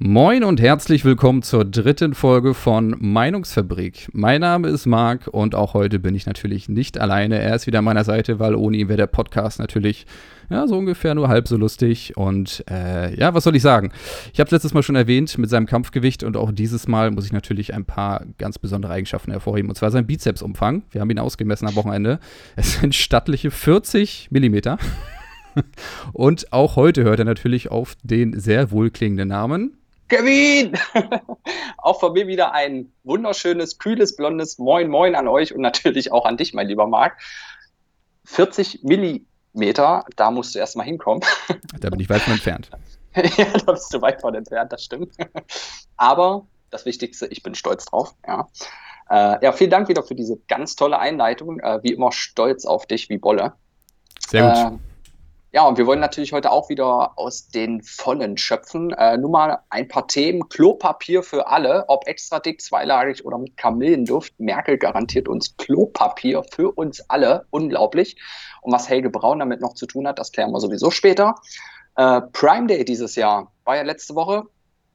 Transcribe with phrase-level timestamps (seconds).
[0.00, 4.08] Moin und herzlich willkommen zur dritten Folge von Meinungsfabrik.
[4.12, 7.38] Mein Name ist Marc und auch heute bin ich natürlich nicht alleine.
[7.38, 10.04] Er ist wieder an meiner Seite, weil ohne ihn wäre der Podcast natürlich
[10.50, 12.16] ja, so ungefähr nur halb so lustig.
[12.16, 13.92] Und äh, ja, was soll ich sagen?
[14.32, 17.26] Ich habe es letztes Mal schon erwähnt mit seinem Kampfgewicht und auch dieses Mal muss
[17.26, 19.70] ich natürlich ein paar ganz besondere Eigenschaften hervorheben.
[19.70, 20.82] Und zwar sein Bizepsumfang.
[20.90, 22.18] Wir haben ihn ausgemessen am Wochenende.
[22.56, 24.76] Es sind stattliche 40 Millimeter.
[26.12, 29.76] Und auch heute hört er natürlich auf den sehr wohlklingenden Namen
[30.14, 30.78] Kevin!
[31.78, 36.24] auch von mir wieder ein wunderschönes, kühles, blondes Moin Moin an euch und natürlich auch
[36.24, 37.20] an dich, mein lieber Marc.
[38.26, 41.24] 40 Millimeter, da musst du erstmal hinkommen.
[41.80, 42.70] Da bin ich weit von entfernt.
[43.16, 45.16] ja, da bist du weit von entfernt, das stimmt.
[45.96, 48.14] Aber das Wichtigste, ich bin stolz drauf.
[48.24, 48.48] Ja,
[49.10, 51.58] äh, ja vielen Dank wieder für diese ganz tolle Einleitung.
[51.58, 53.54] Äh, wie immer stolz auf dich wie Bolle.
[54.20, 54.78] Sehr gut.
[54.78, 54.93] Äh,
[55.54, 58.90] ja, und wir wollen natürlich heute auch wieder aus den Vollen schöpfen.
[58.90, 60.48] Äh, nur mal ein paar Themen.
[60.48, 64.34] Klopapier für alle, ob extra dick, zweilagig oder mit Kamillenduft.
[64.40, 67.46] Merkel garantiert uns Klopapier für uns alle.
[67.50, 68.16] Unglaublich.
[68.62, 71.36] Und was Helge Braun damit noch zu tun hat, das klären wir sowieso später.
[71.94, 74.42] Äh, Prime Day dieses Jahr war ja letzte Woche.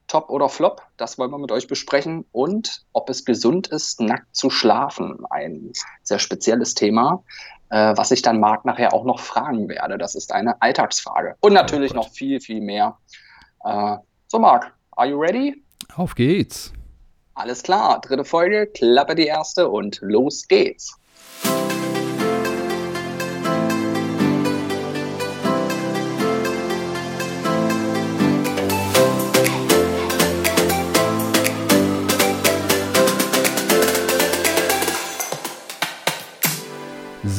[0.08, 2.26] Top oder Flop, das wollen wir mit euch besprechen.
[2.32, 5.24] Und ob es gesund ist, nackt zu schlafen.
[5.30, 7.24] Ein sehr spezielles Thema
[7.70, 9.98] äh, was ich dann Marc nachher auch noch fragen werde.
[9.98, 11.36] Das ist eine Alltagsfrage.
[11.40, 12.98] Und natürlich oh noch viel, viel mehr.
[13.64, 13.96] Äh,
[14.28, 15.62] so, Marc, are you ready?
[15.96, 16.72] Auf geht's.
[17.34, 20.99] Alles klar, dritte Folge, klappe die erste und los geht's.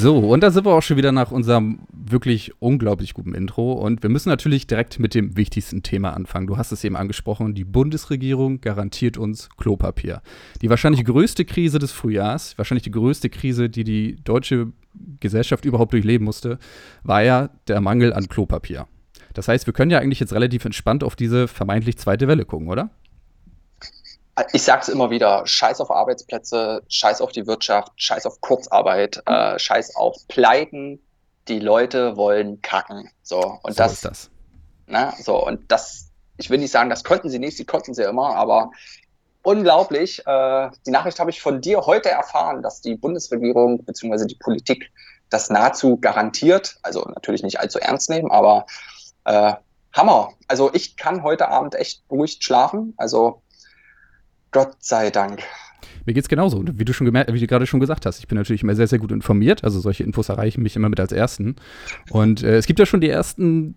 [0.01, 3.73] So, und da sind wir auch schon wieder nach unserem wirklich unglaublich guten Intro.
[3.73, 6.47] Und wir müssen natürlich direkt mit dem wichtigsten Thema anfangen.
[6.47, 10.23] Du hast es eben angesprochen, die Bundesregierung garantiert uns Klopapier.
[10.63, 14.71] Die wahrscheinlich größte Krise des Frühjahrs, wahrscheinlich die größte Krise, die die deutsche
[15.19, 16.57] Gesellschaft überhaupt durchleben musste,
[17.03, 18.87] war ja der Mangel an Klopapier.
[19.35, 22.69] Das heißt, wir können ja eigentlich jetzt relativ entspannt auf diese vermeintlich zweite Welle gucken,
[22.69, 22.89] oder?
[24.53, 29.21] Ich sage es immer wieder, scheiß auf Arbeitsplätze, scheiß auf die Wirtschaft, scheiß auf Kurzarbeit,
[29.25, 31.01] äh, scheiß auf Pleiten.
[31.47, 33.09] Die Leute wollen kacken.
[33.23, 34.29] So, und so das, ist das.
[34.87, 38.03] Na, so, und das, ich will nicht sagen, das konnten sie nicht, sie konnten sie
[38.03, 38.71] immer, aber
[39.43, 40.25] unglaublich.
[40.25, 44.25] Äh, die Nachricht habe ich von dir heute erfahren, dass die Bundesregierung bzw.
[44.25, 44.91] die Politik
[45.29, 48.65] das nahezu garantiert, also natürlich nicht allzu ernst nehmen, aber
[49.25, 49.53] äh,
[49.93, 50.33] Hammer.
[50.47, 52.93] Also ich kann heute Abend echt beruhigt schlafen.
[52.97, 53.41] Also
[54.51, 55.41] Gott sei Dank.
[56.05, 56.63] Mir geht es genauso.
[56.73, 58.99] Wie du, schon wie du gerade schon gesagt hast, ich bin natürlich immer sehr, sehr
[58.99, 59.63] gut informiert.
[59.63, 61.55] Also solche Infos erreichen mich immer mit als Ersten.
[62.09, 63.75] Und äh, es gibt ja schon die ersten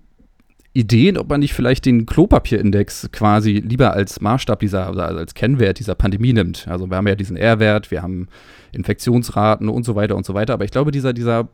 [0.72, 5.78] Ideen, ob man nicht vielleicht den Klopapierindex quasi lieber als Maßstab dieser, oder als Kennwert
[5.78, 6.66] dieser Pandemie nimmt.
[6.66, 8.28] Also wir haben ja diesen R-Wert, wir haben
[8.72, 10.54] Infektionsraten und so weiter und so weiter.
[10.54, 11.48] Aber ich glaube, dieser, dieser,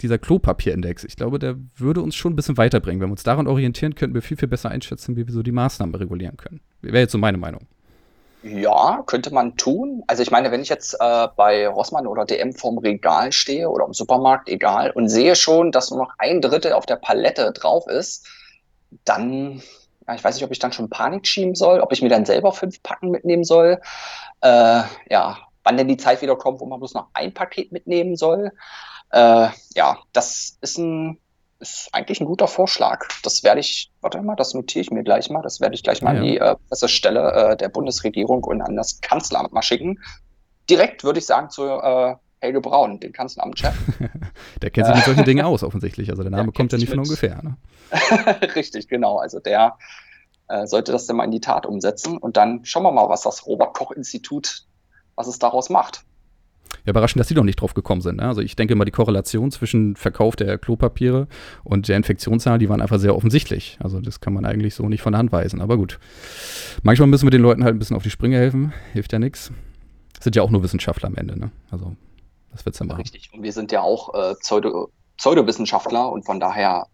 [0.00, 3.02] dieser Klopapierindex, ich glaube, der würde uns schon ein bisschen weiterbringen.
[3.02, 5.52] Wenn wir uns daran orientieren, könnten wir viel, viel besser einschätzen, wie wir so die
[5.52, 6.60] Maßnahmen regulieren können.
[6.80, 7.66] Wäre jetzt so meine Meinung.
[8.44, 10.02] Ja, könnte man tun.
[10.08, 13.86] Also ich meine, wenn ich jetzt äh, bei Rossmann oder DM vorm Regal stehe oder
[13.86, 17.86] im Supermarkt, egal, und sehe schon, dass nur noch ein Drittel auf der Palette drauf
[17.86, 18.26] ist,
[19.04, 19.62] dann,
[20.08, 22.24] ja, ich weiß nicht, ob ich dann schon Panik schieben soll, ob ich mir dann
[22.24, 23.80] selber fünf Packen mitnehmen soll.
[24.40, 28.16] Äh, ja, wann denn die Zeit wieder kommt, wo man bloß noch ein Paket mitnehmen
[28.16, 28.50] soll.
[29.10, 31.21] Äh, ja, das ist ein
[31.62, 33.06] ist eigentlich ein guter Vorschlag.
[33.22, 35.40] Das werde ich, warte mal, das notiere ich mir gleich mal.
[35.42, 36.20] Das werde ich gleich mal ja.
[36.20, 40.00] an die äh, Pressestelle äh, der Bundesregierung und an das Kanzleramt mal schicken.
[40.68, 43.74] Direkt würde ich sagen zu äh, Helge Braun, den Kanzleramtschef.
[44.62, 46.10] der kennt sich mit solchen Dingen aus, offensichtlich.
[46.10, 47.40] Also der Name der kommt ja nicht von ungefähr.
[47.42, 47.56] Ne?
[48.56, 49.18] Richtig, genau.
[49.18, 49.78] Also der
[50.48, 52.18] äh, sollte das dann mal in die Tat umsetzen.
[52.18, 54.66] Und dann schauen wir mal, was das Robert-Koch-Institut,
[55.14, 56.04] was es daraus macht.
[56.84, 58.16] Ja, überraschend, dass sie noch nicht drauf gekommen sind.
[58.16, 58.26] Ne?
[58.26, 61.28] Also ich denke mal, die Korrelation zwischen Verkauf der Klopapiere
[61.62, 63.78] und der Infektionszahl, die waren einfach sehr offensichtlich.
[63.80, 65.60] Also das kann man eigentlich so nicht von der Hand weisen.
[65.60, 65.98] Aber gut.
[66.82, 68.72] Manchmal müssen wir den Leuten halt ein bisschen auf die Sprünge helfen.
[68.92, 69.52] Hilft ja nichts.
[70.20, 71.38] Sind ja auch nur Wissenschaftler am Ende.
[71.38, 71.50] Ne?
[71.70, 71.94] Also
[72.50, 73.00] das wird's dann machen.
[73.00, 73.30] Richtig.
[73.32, 76.88] Und wir sind ja auch äh, Pseudo Pseudowissenschaftler und von daher,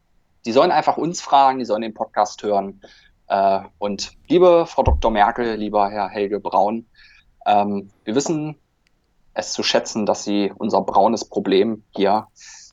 [0.44, 2.82] die sollen einfach uns fragen, die sollen den Podcast hören.
[3.28, 5.10] Äh, und liebe Frau Dr.
[5.10, 6.84] Merkel, lieber Herr Helge Braun,
[7.46, 8.56] ähm, wir wissen,
[9.38, 12.26] es zu schätzen, dass sie unser braunes Problem hier,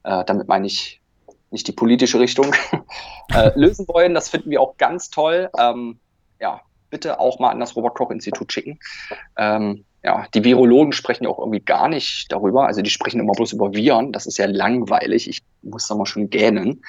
[0.04, 1.02] äh, damit meine ich
[1.52, 2.54] nicht die politische Richtung,
[3.34, 4.14] äh, lösen wollen.
[4.14, 5.50] Das finden wir auch ganz toll.
[5.58, 6.00] Ähm,
[6.40, 8.80] ja, bitte auch mal an das Robert-Koch-Institut schicken.
[9.38, 12.66] Ähm, ja, die Virologen sprechen ja auch irgendwie gar nicht darüber.
[12.66, 14.12] Also die sprechen immer bloß über Viren.
[14.12, 15.30] Das ist ja langweilig.
[15.30, 16.84] Ich muss da mal schon gähnen.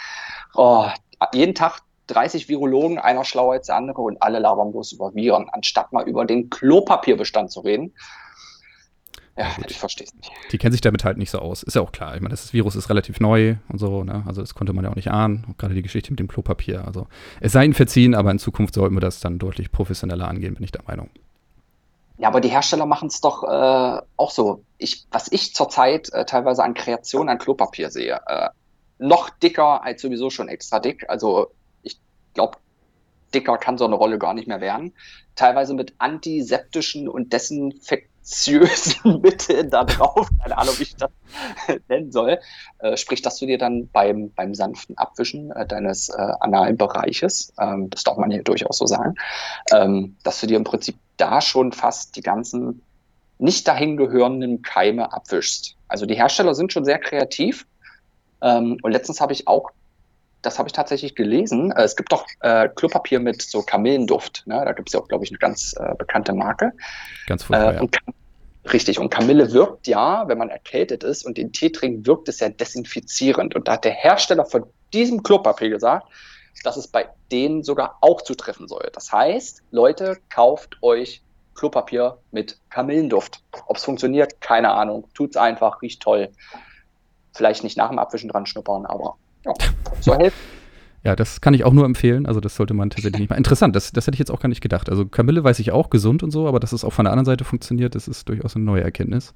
[0.54, 0.86] Oh,
[1.32, 5.48] jeden Tag 30 Virologen, einer schlauer als der andere und alle labern bloß über Viren,
[5.50, 7.94] anstatt mal über den Klopapierbestand zu reden.
[9.38, 9.70] Ja, Gut.
[9.70, 10.30] ich verstehe es nicht.
[10.50, 11.62] Die kennen sich damit halt nicht so aus.
[11.62, 12.14] Ist ja auch klar.
[12.14, 14.24] Ich meine, das Virus ist relativ neu und so, ne?
[14.26, 15.44] Also das konnte man ja auch nicht ahnen.
[15.46, 16.86] Und gerade die Geschichte mit dem Klopapier.
[16.86, 17.06] Also
[17.40, 20.64] es sei ihnen verziehen, aber in Zukunft sollten wir das dann deutlich professioneller angehen, bin
[20.64, 21.10] ich der Meinung.
[22.18, 24.64] Ja, aber die Hersteller machen es doch äh, auch so.
[24.78, 28.48] Ich, was ich zurzeit äh, teilweise an Kreation an Klopapier sehe, äh,
[28.98, 31.04] noch dicker als sowieso schon extra dick.
[31.10, 31.48] Also
[31.82, 32.00] ich
[32.32, 32.56] glaube,
[33.34, 34.94] dicker kann so eine Rolle gar nicht mehr werden.
[35.34, 37.34] Teilweise mit antiseptischen und
[38.26, 40.28] desinfektiösen Mitteln da drauf.
[40.42, 41.10] Keine Ahnung, wie ich das
[41.88, 42.38] nennen soll.
[42.78, 47.52] Äh, sprich, dass du dir dann beim, beim sanften Abwischen äh, deines äh, analen Bereiches,
[47.60, 49.14] ähm, das darf man hier durchaus so sagen,
[49.72, 52.82] ähm, dass du dir im Prinzip da schon fast die ganzen
[53.38, 55.76] nicht dahin gehörenden Keime abwischst.
[55.88, 57.66] Also die Hersteller sind schon sehr kreativ.
[58.42, 59.70] Ähm, und letztens habe ich auch,
[60.46, 64.44] das habe ich tatsächlich gelesen, äh, es gibt doch äh, Klopapier mit so Kamillenduft.
[64.46, 64.62] Ne?
[64.64, 66.72] Da gibt es ja auch, glaube ich, eine ganz äh, bekannte Marke.
[67.26, 67.88] Ganz furchtbar, Äh,
[68.72, 72.40] Richtig, und Kamille wirkt ja, wenn man erkältet ist und den Tee trinkt, wirkt es
[72.40, 73.54] ja desinfizierend.
[73.54, 76.08] Und da hat der Hersteller von diesem Klopapier gesagt,
[76.64, 78.90] dass es bei denen sogar auch zutreffen soll.
[78.92, 81.22] Das heißt, Leute, kauft euch
[81.54, 83.40] Klopapier mit Kamillenduft.
[83.66, 85.06] Ob es funktioniert, keine Ahnung.
[85.14, 86.30] Tut's einfach, riecht toll.
[87.34, 89.16] Vielleicht nicht nach dem Abwischen dran schnuppern, aber
[89.46, 89.54] ja,
[90.00, 90.38] soll helfen.
[91.04, 92.26] Ja, das kann ich auch nur empfehlen.
[92.26, 93.36] Also, das sollte man tatsächlich nicht mal.
[93.36, 94.90] Interessant, das, das hätte ich jetzt auch gar nicht gedacht.
[94.90, 97.26] Also, Kamille weiß ich auch, gesund und so, aber dass es auch von der anderen
[97.26, 99.32] Seite funktioniert, das ist durchaus eine neue Erkenntnis.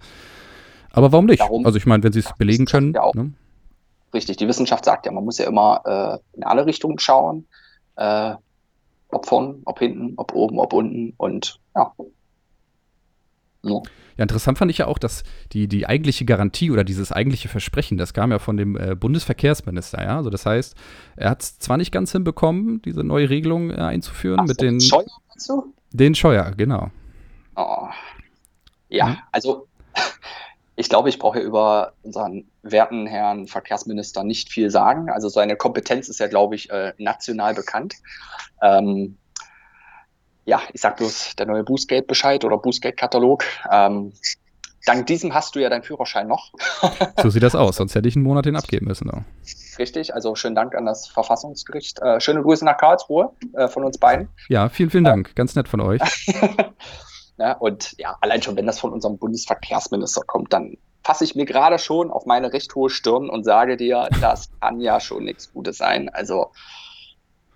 [0.93, 1.41] Aber warum nicht?
[1.41, 2.93] Darum- also, ich meine, wenn sie es belegen können.
[2.95, 3.15] Ja auch.
[3.15, 3.33] Ne?
[4.13, 7.47] Richtig, die Wissenschaft sagt ja, man muss ja immer äh, in alle Richtungen schauen.
[7.95, 8.35] Äh,
[9.13, 11.93] ob vorn, ob hinten, ob oben, ob unten und ja.
[13.63, 13.81] Ja.
[14.17, 15.23] Ja, interessant fand ich ja auch, dass
[15.53, 20.03] die, die eigentliche Garantie oder dieses eigentliche Versprechen, das kam ja von dem äh, Bundesverkehrsminister,
[20.03, 20.17] ja.
[20.17, 20.75] Also das heißt,
[21.17, 24.67] er hat es zwar nicht ganz hinbekommen, diese neue Regelung äh, einzuführen Ach mit so,
[24.67, 25.75] den, Scheuer meinst du?
[25.93, 26.91] den Scheuer, genau.
[27.57, 27.89] Oh.
[28.89, 29.17] Ja, Mhm.
[29.33, 29.69] also
[30.77, 35.09] ich glaube, ich brauche über unseren werten Herrn Verkehrsminister nicht viel sagen.
[35.11, 37.95] Also seine Kompetenz ist ja, glaube ich, äh, national bekannt.
[38.63, 39.17] Ähm,
[40.51, 43.45] ja, ich sag bloß der neue Bußgeld-Bescheid oder Bußgeld-Katalog.
[43.71, 44.13] Ähm,
[44.85, 46.53] dank diesem hast du ja deinen Führerschein noch.
[47.23, 49.09] So sieht das aus, sonst hätte ich einen Monat den abgeben müssen.
[49.09, 49.25] Ja.
[49.79, 52.01] Richtig, also schönen Dank an das Verfassungsgericht.
[52.01, 54.29] Äh, schöne Grüße nach Karlsruhe äh, von uns beiden.
[54.49, 55.37] ja, vielen, vielen Dank.
[55.37, 56.01] Ganz nett von euch.
[57.39, 61.47] Ja, und ja, allein schon, wenn das von unserem Bundesverkehrsminister kommt, dann fasse ich mir
[61.47, 65.51] gerade schon auf meine recht hohe Stirn und sage dir, das kann ja schon nichts
[65.51, 66.11] Gutes sein.
[66.11, 66.53] Also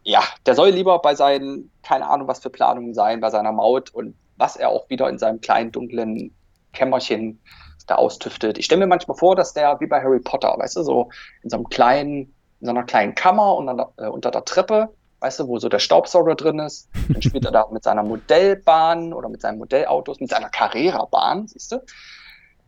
[0.05, 3.91] ja, der soll lieber bei seinen, keine Ahnung, was für Planungen sein, bei seiner Maut
[3.91, 6.35] und was er auch wieder in seinem kleinen, dunklen
[6.73, 7.41] Kämmerchen
[7.87, 8.59] da austüftet.
[8.59, 11.11] Ich stelle mir manchmal vor, dass der wie bei Harry Potter, weißt du, so
[11.43, 14.91] in so einem kleinen, in so einer kleinen Kammer und dann, äh, unter der Treppe,
[15.21, 16.89] weißt du, wo so der Staubsauger drin ist.
[17.09, 21.73] Dann spielt er da mit seiner Modellbahn oder mit seinen Modellautos, mit seiner Carrera-Bahn, siehst
[21.73, 21.83] du?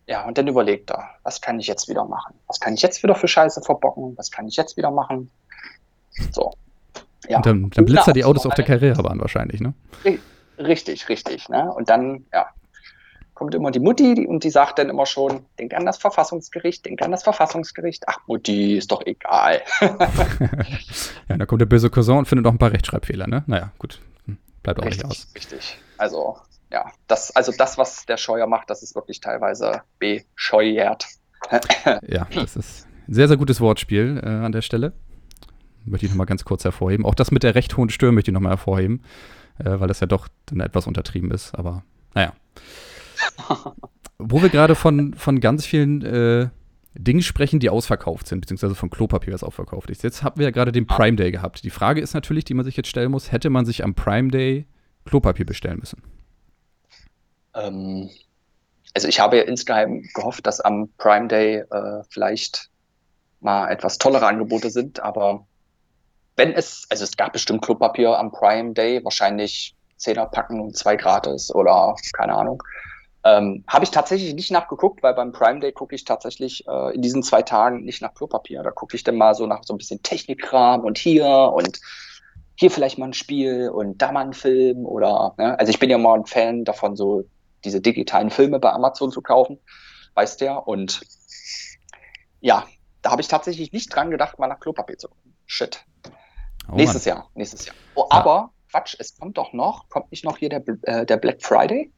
[0.07, 2.35] Ja, und dann überlegt er, was kann ich jetzt wieder machen?
[2.47, 4.17] Was kann ich jetzt wieder für Scheiße verbocken?
[4.17, 5.31] Was kann ich jetzt wieder machen?
[6.31, 6.53] So.
[7.29, 7.39] Ja.
[7.39, 9.75] Und dann, dann blitzt er die Autos auf der Carrera-Bahn wahrscheinlich, ne?
[10.59, 11.49] Richtig, richtig.
[11.49, 11.71] Ne?
[11.73, 12.47] Und dann, ja,
[13.35, 16.87] kommt immer die Mutti die, und die sagt dann immer schon, denk an das Verfassungsgericht,
[16.87, 18.05] denk an das Verfassungsgericht.
[18.07, 19.63] Ach, Mutti, ist doch egal.
[19.81, 23.45] ja, dann kommt der böse Cousin und findet noch ein paar Rechtschreibfehler, ne?
[23.47, 24.01] Naja, gut.
[24.63, 25.29] Bleibt auch nicht Richtig, aus.
[25.37, 25.79] richtig.
[25.99, 26.39] Also,
[26.73, 31.07] ja, das, also das, was der Scheuer macht, das ist wirklich teilweise bescheuert.
[32.09, 34.95] Ja, das ist ein sehr, sehr gutes Wortspiel äh, an der Stelle.
[35.87, 37.07] Möchte ich nochmal ganz kurz hervorheben.
[37.07, 39.03] Auch das mit der recht hohen Stirn möchte ich nochmal hervorheben,
[39.59, 41.55] äh, weil das ja doch dann etwas untertrieben ist.
[41.55, 41.83] Aber
[42.15, 42.33] naja.
[44.19, 46.49] Wo wir gerade von, von ganz vielen äh,
[46.95, 50.03] Dingen sprechen, die ausverkauft sind, beziehungsweise von Klopapier, was ausverkauft ist.
[50.03, 51.63] Jetzt haben wir ja gerade den Prime Day gehabt.
[51.65, 54.31] Die Frage ist natürlich, die man sich jetzt stellen muss, hätte man sich am Prime
[54.31, 54.67] Day
[55.05, 56.03] Klopapier bestellen müssen?
[57.55, 58.11] Ähm,
[58.95, 62.71] also ich habe ja insgeheim gehofft, dass am Prime Day äh, vielleicht
[63.41, 65.47] mal etwas tollere Angebote sind, aber
[66.37, 70.97] wenn es, also es gab bestimmt Klopapier am Prime Day, wahrscheinlich Zehner packen und zwei
[70.97, 72.63] gratis oder keine Ahnung.
[73.25, 77.03] Ähm, habe ich tatsächlich nicht nachgeguckt, weil beim Prime Day gucke ich tatsächlich äh, in
[77.03, 78.63] diesen zwei Tagen nicht nach Klopapier.
[78.63, 81.81] Da gucke ich dann mal so nach so ein bisschen Technikkram und hier und
[82.55, 85.59] hier vielleicht mal ein Spiel und da mal ein Film oder, ne?
[85.59, 87.25] also ich bin ja mal ein Fan davon, so
[87.65, 89.59] diese digitalen Filme bei Amazon zu kaufen,
[90.15, 90.57] weißt ja.
[90.57, 91.01] Und
[92.41, 92.65] ja,
[93.03, 95.35] da habe ich tatsächlich nicht dran gedacht, mal nach Klopapier zu gucken.
[95.47, 95.85] Shit.
[96.71, 97.77] Oh, nächstes Jahr, nächstes Jahr.
[97.95, 98.19] Oh, Ja.
[98.19, 101.93] aber Quatsch, es kommt doch noch, kommt nicht noch hier der, äh, der Black Friday?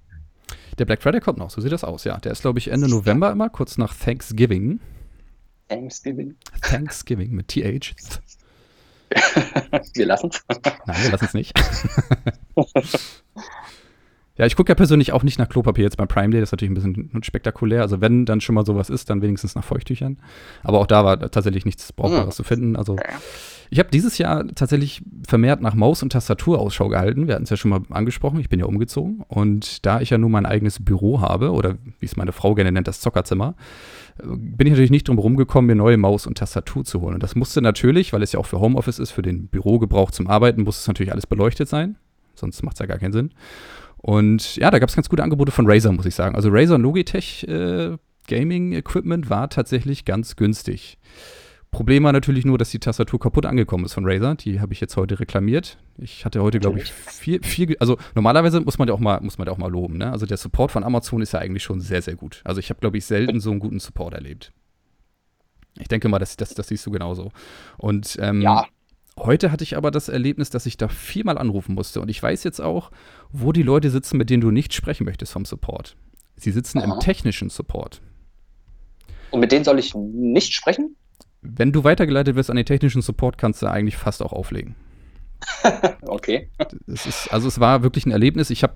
[0.79, 2.19] Der Black Friday kommt noch, so sieht das aus, ja.
[2.19, 4.81] Der ist, glaube ich, Ende November immer, kurz nach Thanksgiving.
[5.69, 6.37] Thanksgiving.
[6.63, 7.95] Thanksgiving mit TH.
[9.95, 10.45] wir lassen es.
[10.87, 11.53] Nein, wir lassen es nicht.
[14.39, 16.53] Ja, ich gucke ja persönlich auch nicht nach Klopapier jetzt beim Prime Day, das ist
[16.53, 17.83] natürlich ein bisschen spektakulär.
[17.83, 20.19] Also wenn dann schon mal sowas ist, dann wenigstens nach Feuchttüchern.
[20.63, 22.31] Aber auch da war tatsächlich nichts Brauchbares mhm.
[22.37, 22.77] zu finden.
[22.77, 22.97] Also
[23.71, 27.27] ich habe dieses Jahr tatsächlich vermehrt nach Maus- und Tastatur Ausschau gehalten.
[27.27, 29.25] Wir hatten es ja schon mal angesprochen, ich bin ja umgezogen.
[29.29, 32.73] Und da ich ja nun mein eigenes Büro habe, oder wie es meine Frau gerne
[32.73, 33.55] nennt, das Zockerzimmer,
[34.23, 37.15] bin ich natürlich nicht drum rumgekommen, mir neue Maus und Tastatur zu holen.
[37.15, 40.29] Und das musste natürlich, weil es ja auch für Homeoffice ist, für den Bürogebrauch zum
[40.29, 41.97] Arbeiten, muss es natürlich alles beleuchtet sein.
[42.35, 43.31] Sonst macht es ja gar keinen Sinn.
[43.99, 46.35] Und ja, da gab es ganz gute Angebote von Razer, muss ich sagen.
[46.35, 50.99] Also Razer Logitech äh, Gaming Equipment war tatsächlich ganz günstig.
[51.71, 54.37] Problem war natürlich nur, dass die Tastatur kaputt angekommen ist von Razer.
[54.37, 55.77] Die habe ich jetzt heute reklamiert.
[55.99, 59.37] Ich hatte heute, glaube ich, vier, vier, also normalerweise muss man ja auch mal, muss
[59.37, 59.99] man ja auch mal loben.
[59.99, 60.11] Ne?
[60.11, 62.41] Also der Support von Amazon ist ja eigentlich schon sehr, sehr gut.
[62.45, 64.53] Also ich habe, glaube ich, selten so einen guten Support erlebt.
[65.79, 67.33] Ich denke mal, das, das, das siehst du genauso.
[67.77, 68.65] Und ähm, ja.
[69.19, 72.01] Heute hatte ich aber das Erlebnis, dass ich da viermal anrufen musste.
[72.01, 72.91] Und ich weiß jetzt auch,
[73.31, 75.97] wo die Leute sitzen, mit denen du nicht sprechen möchtest vom Support.
[76.37, 76.95] Sie sitzen Aha.
[76.95, 78.01] im technischen Support.
[79.31, 80.97] Und mit denen soll ich nicht sprechen?
[81.43, 84.75] Wenn du weitergeleitet wirst an den technischen Support, kannst du eigentlich fast auch auflegen.
[86.03, 86.49] okay.
[86.87, 88.51] Es ist, also es war wirklich ein Erlebnis.
[88.51, 88.75] Ich habe,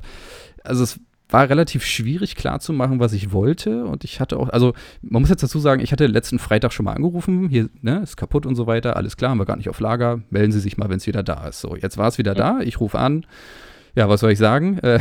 [0.62, 1.00] also es
[1.32, 3.84] war relativ schwierig klarzumachen, was ich wollte.
[3.84, 6.84] Und ich hatte auch, also man muss jetzt dazu sagen, ich hatte letzten Freitag schon
[6.84, 9.68] mal angerufen, hier, ne, ist kaputt und so weiter, alles klar, haben wir gar nicht
[9.68, 11.60] auf Lager, melden Sie sich mal, wenn es wieder da ist.
[11.60, 13.26] So, jetzt war es wieder da, ich rufe an.
[13.94, 14.78] Ja, was soll ich sagen?
[14.82, 14.98] Äh,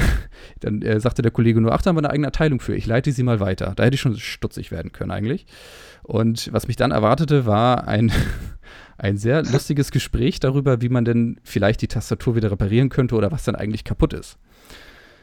[0.60, 2.86] dann äh, sagte der Kollege nur, ach, da haben wir eine eigene Abteilung für, ich
[2.86, 3.74] leite sie mal weiter.
[3.76, 5.46] Da hätte ich schon stutzig werden können eigentlich.
[6.04, 8.12] Und was mich dann erwartete, war ein,
[8.98, 13.32] ein sehr lustiges Gespräch darüber, wie man denn vielleicht die Tastatur wieder reparieren könnte oder
[13.32, 14.38] was dann eigentlich kaputt ist.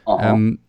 [0.07, 0.59] Ähm,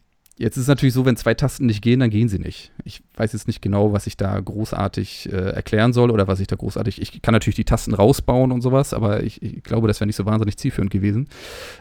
[0.40, 2.72] Jetzt ist es natürlich so, wenn zwei Tasten nicht gehen, dann gehen sie nicht.
[2.84, 6.46] Ich weiß jetzt nicht genau, was ich da großartig äh, erklären soll oder was ich
[6.46, 7.02] da großartig.
[7.02, 10.16] Ich kann natürlich die Tasten rausbauen und sowas, aber ich, ich glaube, das wäre nicht
[10.16, 11.28] so wahnsinnig zielführend gewesen.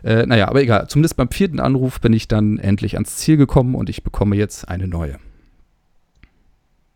[0.03, 0.89] Äh, naja, aber egal.
[0.89, 4.67] Zumindest beim vierten Anruf bin ich dann endlich ans Ziel gekommen und ich bekomme jetzt
[4.67, 5.19] eine neue.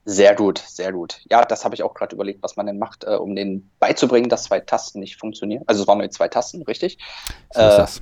[0.04, 1.22] Sehr gut, sehr gut.
[1.32, 4.28] Ja, das habe ich auch gerade überlegt, was man denn macht, äh, um denen beizubringen,
[4.28, 5.64] dass zwei Tasten nicht funktionieren.
[5.68, 6.98] Also es waren nur zwei Tasten, richtig?
[7.54, 8.02] So ist äh, das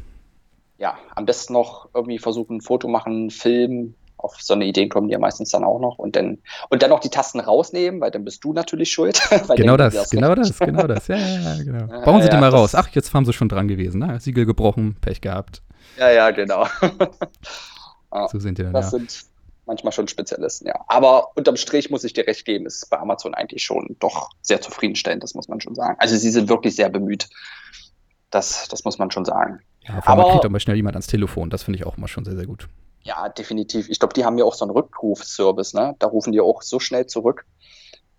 [0.82, 3.96] ja, am besten noch irgendwie versuchen, ein Foto machen, filmen.
[4.18, 6.00] Auf so eine Idee kommen die ja meistens dann auch noch.
[6.00, 9.22] Und dann, und dann noch die Tasten rausnehmen, weil dann bist du natürlich schuld.
[9.56, 11.08] genau das, das genau das, genau das.
[11.08, 11.86] Ja, ja, ja genau.
[12.06, 12.74] Bauen Sie ja, die mal raus.
[12.74, 14.00] Ach, jetzt haben sie schon dran gewesen.
[14.00, 14.20] Ne?
[14.20, 15.62] Siegel gebrochen, Pech gehabt.
[15.98, 16.66] Ja, ja, genau.
[18.32, 19.26] so sind die dann, das sind
[19.68, 20.84] manchmal schon Spezialisten, ja.
[20.88, 24.62] Aber unterm Strich muss ich dir recht geben, ist bei Amazon eigentlich schon doch sehr
[24.62, 25.96] zufriedenstellend, das muss man schon sagen.
[26.00, 27.30] Also sie sind wirklich sehr bemüht.
[28.32, 29.62] Das, das muss man schon sagen.
[29.88, 31.50] Ja, vor allem kriegt auch mal schnell jemand ans Telefon.
[31.50, 32.68] Das finde ich auch immer schon sehr, sehr gut.
[33.04, 33.90] Ja, definitiv.
[33.90, 35.96] Ich glaube, die haben ja auch so einen Rückrufservice, ne?
[35.98, 37.46] Da rufen die auch so schnell zurück.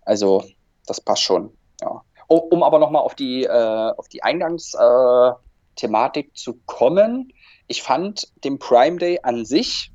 [0.01, 0.43] Also,
[0.85, 1.51] das passt schon,
[1.81, 2.01] ja.
[2.27, 7.31] Oh, um aber nochmal auf die, äh, auf die Eingangsthematik äh, zu kommen.
[7.67, 9.93] Ich fand den Prime Day an sich,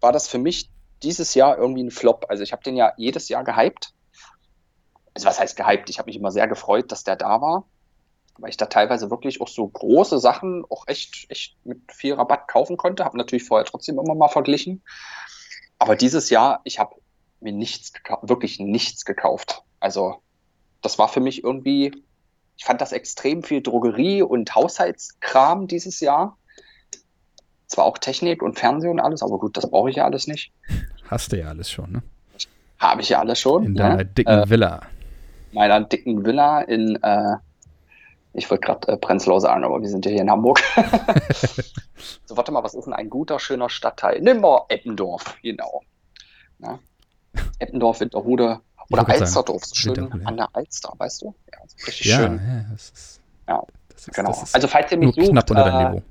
[0.00, 0.70] war das für mich
[1.02, 2.26] dieses Jahr irgendwie ein Flop.
[2.28, 3.92] Also ich habe den ja jedes Jahr gehypt.
[5.14, 5.90] Also was heißt gehypt?
[5.90, 7.66] Ich habe mich immer sehr gefreut, dass der da war
[8.38, 12.48] weil ich da teilweise wirklich auch so große Sachen auch echt, echt mit viel Rabatt
[12.48, 13.04] kaufen konnte.
[13.04, 14.82] Habe natürlich vorher trotzdem immer mal verglichen.
[15.78, 16.94] Aber dieses Jahr, ich habe
[17.40, 19.62] mir nichts, wirklich nichts gekauft.
[19.80, 20.16] Also
[20.82, 21.92] das war für mich irgendwie,
[22.56, 26.36] ich fand das extrem viel Drogerie und Haushaltskram dieses Jahr.
[27.66, 30.52] Zwar auch Technik und Fernsehen und alles, aber gut, das brauche ich ja alles nicht.
[31.08, 32.02] Hast du ja alles schon, ne?
[32.78, 33.64] Habe ich ja alles schon.
[33.64, 34.04] In deiner ja.
[34.04, 34.82] dicken äh, Villa.
[35.52, 37.36] Meiner dicken Villa in äh,
[38.34, 40.60] ich wollte gerade äh, Prenzlau sagen, aber wir sind ja hier in Hamburg.
[42.24, 44.20] so, warte mal, was ist denn ein guter, schöner Stadtteil?
[44.20, 45.82] Nimm mal Eppendorf, genau.
[46.58, 46.78] Ja.
[47.60, 48.60] Eppendorf, Winterhude
[48.90, 51.34] oder Alsterdorf, so schön an der Alster, weißt du?
[51.52, 52.40] Ja, richtig ja, schön.
[52.44, 54.28] Ja, das ist, ja das ist, genau.
[54.30, 56.02] Das ist also, falls ihr mich sucht, äh.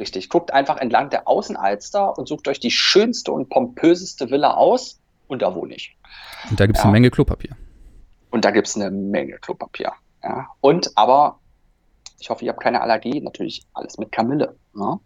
[0.00, 5.00] Richtig, guckt einfach entlang der Außenalster und sucht euch die schönste und pompöseste Villa aus
[5.26, 5.96] und da wohne ich.
[6.50, 6.84] Und da gibt es ja.
[6.84, 7.56] eine Menge Klopapier.
[8.30, 9.92] Und da gibt es eine Menge Klopapier.
[10.22, 10.48] Ja.
[10.60, 11.38] Und aber,
[12.18, 14.56] ich hoffe, ihr habt keine Allergie, natürlich alles mit Kamille.
[14.74, 15.00] Ja.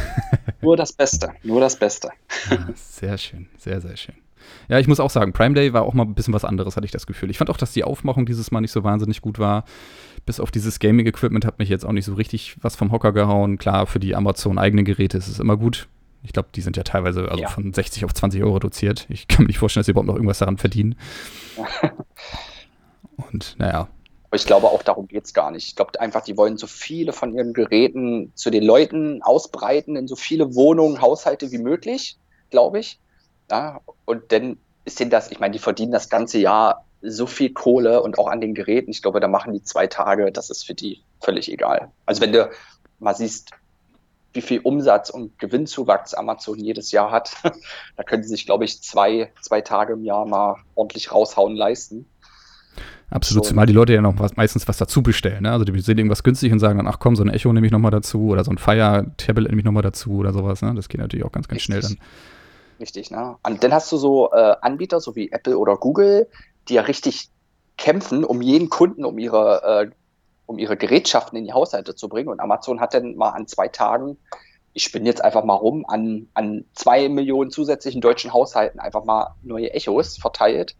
[0.60, 2.10] nur das Beste, nur das Beste.
[2.50, 4.16] Ja, sehr schön, sehr, sehr schön.
[4.68, 6.84] Ja, ich muss auch sagen, Prime Day war auch mal ein bisschen was anderes, hatte
[6.84, 7.30] ich das Gefühl.
[7.30, 9.64] Ich fand auch, dass die Aufmachung dieses Mal nicht so wahnsinnig gut war.
[10.26, 13.58] Bis auf dieses Gaming-Equipment hat mich jetzt auch nicht so richtig was vom Hocker gehauen.
[13.58, 15.88] Klar, für die Amazon-eigenen Geräte ist es immer gut.
[16.22, 17.48] Ich glaube, die sind ja teilweise also ja.
[17.48, 19.06] von 60 auf 20 Euro reduziert.
[19.08, 20.96] Ich kann mir nicht vorstellen, dass sie überhaupt noch irgendwas daran verdienen.
[23.16, 23.88] Und naja,
[24.32, 25.66] ich glaube, auch darum geht es gar nicht.
[25.68, 30.06] Ich glaube einfach, die wollen so viele von ihren Geräten zu den Leuten ausbreiten in
[30.06, 32.18] so viele Wohnungen, Haushalte wie möglich,
[32.50, 33.00] glaube ich.
[33.50, 37.52] Ja, und dann ist denen das, ich meine, die verdienen das ganze Jahr so viel
[37.52, 38.90] Kohle und auch an den Geräten.
[38.90, 41.90] Ich glaube, da machen die zwei Tage, das ist für die völlig egal.
[42.06, 42.50] Also wenn du
[42.98, 43.52] mal siehst,
[44.32, 47.36] wie viel Umsatz und Gewinnzuwachs Amazon jedes Jahr hat,
[47.96, 52.06] da können sie sich, glaube ich, zwei, zwei Tage im Jahr mal ordentlich raushauen leisten.
[53.10, 53.50] Absolut, so.
[53.50, 55.42] zumal die Leute ja noch was, meistens was dazu bestellen.
[55.42, 55.52] Ne?
[55.52, 57.72] Also die sehen irgendwas günstig und sagen dann, ach komm, so ein Echo nehme ich
[57.72, 60.60] nochmal dazu oder so ein Fire-Tablet nehme ich nochmal dazu oder sowas.
[60.62, 60.74] Ne?
[60.74, 61.64] Das geht natürlich auch ganz, ganz Richtig.
[61.64, 61.98] schnell dann.
[62.80, 63.36] Richtig, ne?
[63.42, 66.28] Und dann hast du so äh, Anbieter, so wie Apple oder Google,
[66.68, 67.30] die ja richtig
[67.76, 69.90] kämpfen, um jeden Kunden, um ihre, äh,
[70.46, 72.28] um ihre Gerätschaften in die Haushalte zu bringen.
[72.28, 74.16] Und Amazon hat dann mal an zwei Tagen,
[74.74, 79.34] ich spinne jetzt einfach mal rum, an, an zwei Millionen zusätzlichen deutschen Haushalten einfach mal
[79.42, 80.76] neue Echos verteilt.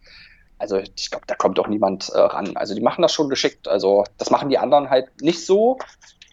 [0.59, 2.57] Also ich glaube, da kommt doch niemand äh, ran.
[2.57, 3.69] Also die machen das schon geschickt.
[3.69, 5.79] Also das machen die anderen halt nicht so.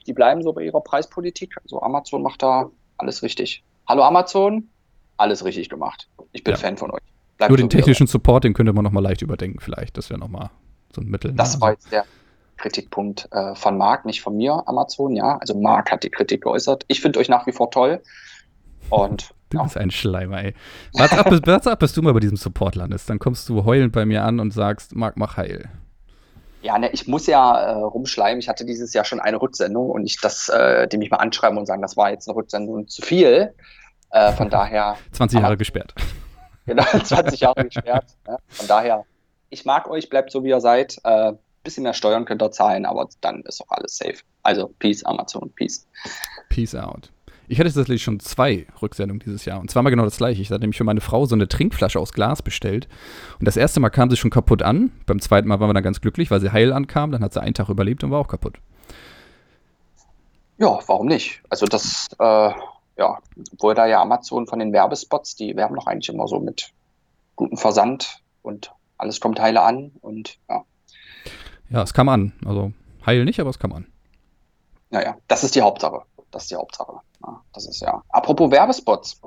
[0.07, 1.55] Die bleiben so bei ihrer Preispolitik.
[1.63, 3.63] Also Amazon macht da alles richtig.
[3.87, 4.69] Hallo Amazon,
[5.17, 6.07] alles richtig gemacht.
[6.31, 6.57] Ich bin ja.
[6.57, 7.01] Fan von euch.
[7.37, 9.97] Bleibt Nur den technischen Support, den könnte man nochmal leicht überdenken vielleicht.
[9.97, 10.49] Das wäre nochmal
[10.93, 11.31] so ein Mittel.
[11.31, 11.37] Ne?
[11.37, 12.05] Das war jetzt der
[12.57, 15.37] Kritikpunkt äh, von Marc, nicht von mir, Amazon, ja.
[15.37, 16.85] Also Marc hat die Kritik geäußert.
[16.87, 18.01] Ich finde euch nach wie vor toll.
[18.89, 20.53] Und Du bist ein Schleimer, ey.
[20.93, 23.09] Warte ab, bis, warte ab, bis du mal bei diesem Support landest.
[23.09, 25.69] Dann kommst du heulend bei mir an und sagst, Marc, mach heil.
[26.61, 28.39] Ja, ne, ich muss ja äh, rumschleimen.
[28.39, 31.57] Ich hatte dieses Jahr schon eine Rücksendung und nicht das, äh, die mich mal anschreiben
[31.57, 33.53] und sagen, das war jetzt eine Rücksendung zu viel.
[34.09, 34.97] Äh, von daher.
[35.11, 35.93] 20 Jahre aber, gesperrt.
[36.67, 38.17] Genau, 20 Jahre gesperrt.
[38.27, 38.39] Ne?
[38.47, 39.05] Von daher,
[39.51, 40.97] ich mag euch, bleibt so wie ihr seid.
[41.03, 44.15] Äh, bisschen mehr Steuern könnt ihr zahlen, aber dann ist auch alles safe.
[44.41, 45.85] Also, Peace, Amazon, Peace.
[46.49, 47.11] Peace out.
[47.47, 49.59] Ich hatte tatsächlich schon zwei Rücksendungen dieses Jahr.
[49.59, 50.41] Und zweimal genau das gleiche.
[50.41, 52.87] Ich hatte nämlich für meine Frau so eine Trinkflasche aus Glas bestellt.
[53.39, 54.91] Und das erste Mal kam sie schon kaputt an.
[55.05, 57.11] Beim zweiten Mal waren wir dann ganz glücklich, weil sie heil ankam.
[57.11, 58.57] Dann hat sie einen Tag überlebt und war auch kaputt.
[60.57, 61.41] Ja, warum nicht?
[61.49, 62.51] Also das, äh,
[62.97, 63.19] ja,
[63.53, 66.71] obwohl da ja Amazon von den Werbespots, die werben doch eigentlich immer so mit
[67.35, 70.63] gutem Versand und alles kommt heile an und ja.
[71.69, 72.31] Ja, es kam an.
[72.45, 72.71] Also
[73.05, 73.87] heil nicht, aber es kam an.
[74.89, 76.03] Naja, das ist die Hauptsache.
[76.31, 76.99] Das ist die Hauptsache.
[77.53, 78.01] Das ist ja.
[78.09, 79.21] Apropos Werbespots.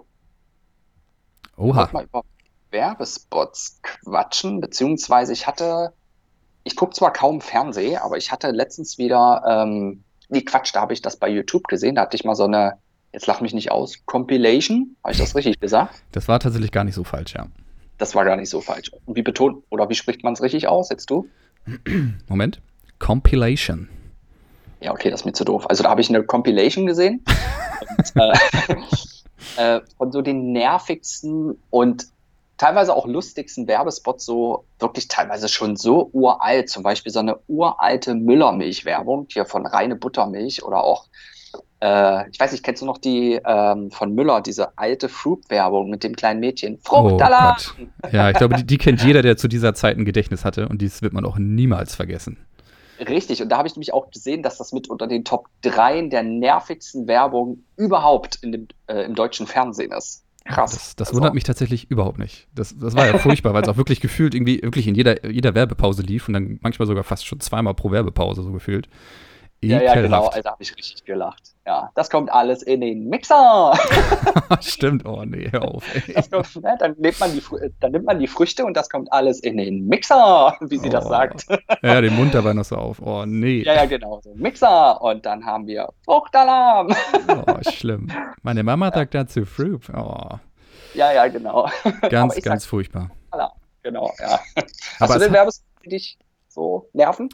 [1.56, 1.84] Oha.
[1.84, 2.22] Ich mal über
[2.70, 5.92] Werbespots quatschen, beziehungsweise ich hatte,
[6.64, 10.92] ich gucke zwar kaum Fernsehen, aber ich hatte letztens wieder, ähm, nee, Quatsch, da habe
[10.92, 12.78] ich das bei YouTube gesehen, da hatte ich mal so eine,
[13.12, 15.94] jetzt lach mich nicht aus, Compilation, habe ich das richtig gesagt?
[16.12, 17.46] Das war tatsächlich gar nicht so falsch, ja.
[17.96, 18.92] Das war gar nicht so falsch.
[19.06, 21.26] wie betont, oder wie spricht man es richtig aus, jetzt du?
[22.28, 22.60] Moment.
[22.98, 23.88] Compilation.
[24.80, 25.66] Ja, okay, das ist mir zu doof.
[25.68, 27.24] Also da habe ich eine Compilation gesehen
[27.96, 32.06] und, äh, äh, von so den nervigsten und
[32.58, 36.68] teilweise auch lustigsten Werbespots, so wirklich teilweise schon so uralt.
[36.68, 41.06] Zum Beispiel so eine uralte Müllermilch-Werbung hier von reine Buttermilch oder auch,
[41.80, 46.02] äh, ich weiß nicht, kennst du noch die ähm, von Müller, diese alte Fruit-Werbung mit
[46.02, 46.78] dem kleinen Mädchen?
[46.82, 47.56] Fruchtalarm!
[48.02, 50.68] Oh ja, ich glaube, die, die kennt jeder, der zu dieser Zeit ein Gedächtnis hatte
[50.68, 52.38] und dies wird man auch niemals vergessen.
[52.98, 56.08] Richtig, und da habe ich nämlich auch gesehen, dass das mit unter den Top 3
[56.08, 60.24] der nervigsten Werbung überhaupt in dem, äh, im deutschen Fernsehen ist.
[60.44, 60.72] Krass.
[60.72, 61.18] Das, das also.
[61.18, 62.48] wundert mich tatsächlich überhaupt nicht.
[62.54, 65.54] Das, das war ja furchtbar, weil es auch wirklich gefühlt irgendwie wirklich in jeder, jeder
[65.54, 68.88] Werbepause lief und dann manchmal sogar fast schon zweimal pro Werbepause so gefühlt.
[69.60, 71.54] Ja, ja, genau, also habe ich richtig gelacht.
[71.66, 73.76] Ja, das kommt alles in den Mixer.
[74.60, 75.84] Stimmt, oh nee, hör auf.
[76.30, 77.42] Kommt, ne, dann, nimmt man die,
[77.80, 80.92] dann nimmt man die Früchte und das kommt alles in den Mixer, wie sie oh.
[80.92, 81.46] das sagt.
[81.82, 83.02] ja, den Mund dabei noch so auf.
[83.02, 83.62] Oh nee.
[83.64, 85.02] Ja, ja, genau, so Mixer.
[85.02, 86.94] Und dann haben wir Fruchtalarm.
[87.28, 88.10] oh, schlimm.
[88.42, 89.82] Meine Mama sagt dazu Fruit.
[89.90, 90.38] Oh.
[90.94, 91.68] Ja, ja, genau.
[92.08, 93.10] Ganz, ganz sag, furchtbar.
[93.82, 94.40] Genau, ja.
[95.00, 96.18] Hast Aber du denn Werbes, die dich
[96.48, 97.28] so nerven?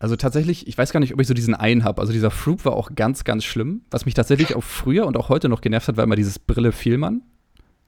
[0.00, 2.00] Also tatsächlich, ich weiß gar nicht, ob ich so diesen einen habe.
[2.00, 3.82] Also dieser Fruit war auch ganz, ganz schlimm.
[3.90, 6.72] Was mich tatsächlich auch früher und auch heute noch genervt hat, war immer dieses Brille
[6.72, 7.22] Vielmann.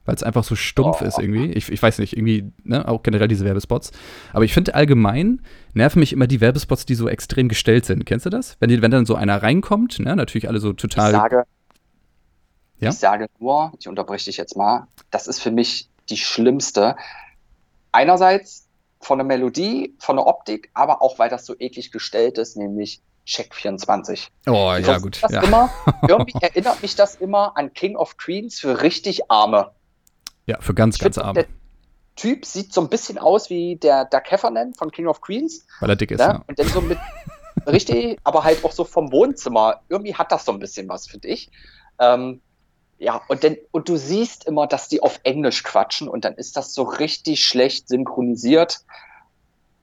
[0.03, 1.05] Weil es einfach so stumpf oh.
[1.05, 1.51] ist irgendwie.
[1.53, 3.91] Ich, ich weiß nicht, irgendwie, ne, auch generell diese Werbespots.
[4.33, 5.41] Aber ich finde allgemein
[5.73, 8.05] nerven mich immer die Werbespots, die so extrem gestellt sind.
[8.05, 8.57] Kennst du das?
[8.59, 11.11] Wenn, die, wenn dann so einer reinkommt, ne, natürlich alle so total.
[11.11, 11.43] Ich sage,
[12.79, 12.89] ja?
[12.89, 16.95] ich sage nur, ich unterbreche dich jetzt mal, das ist für mich die schlimmste.
[17.91, 18.67] Einerseits
[19.01, 23.01] von der Melodie, von der Optik, aber auch weil das so eklig gestellt ist, nämlich
[23.25, 24.29] Check 24.
[24.47, 25.21] Oh, ja, gut.
[25.29, 25.43] Ja.
[25.43, 25.69] Immer,
[26.07, 29.71] irgendwie erinnert mich das immer an King of Queens für richtig Arme.
[30.45, 31.43] Ja, für ganz, ich ganz find, Arme.
[31.43, 31.49] Der
[32.15, 35.65] Typ sieht so ein bisschen aus wie der Doug Heffernan von King of Queens.
[35.79, 36.25] Weil er dick ist, ne?
[36.25, 36.43] ja.
[36.47, 36.97] Und dann so mit,
[37.67, 39.81] richtig, aber halt auch so vom Wohnzimmer.
[39.89, 41.51] Irgendwie hat das so ein bisschen was, finde ich.
[41.99, 42.41] Ähm,
[43.01, 46.55] ja, und, denn, und du siehst immer, dass die auf Englisch quatschen und dann ist
[46.55, 48.81] das so richtig schlecht synchronisiert.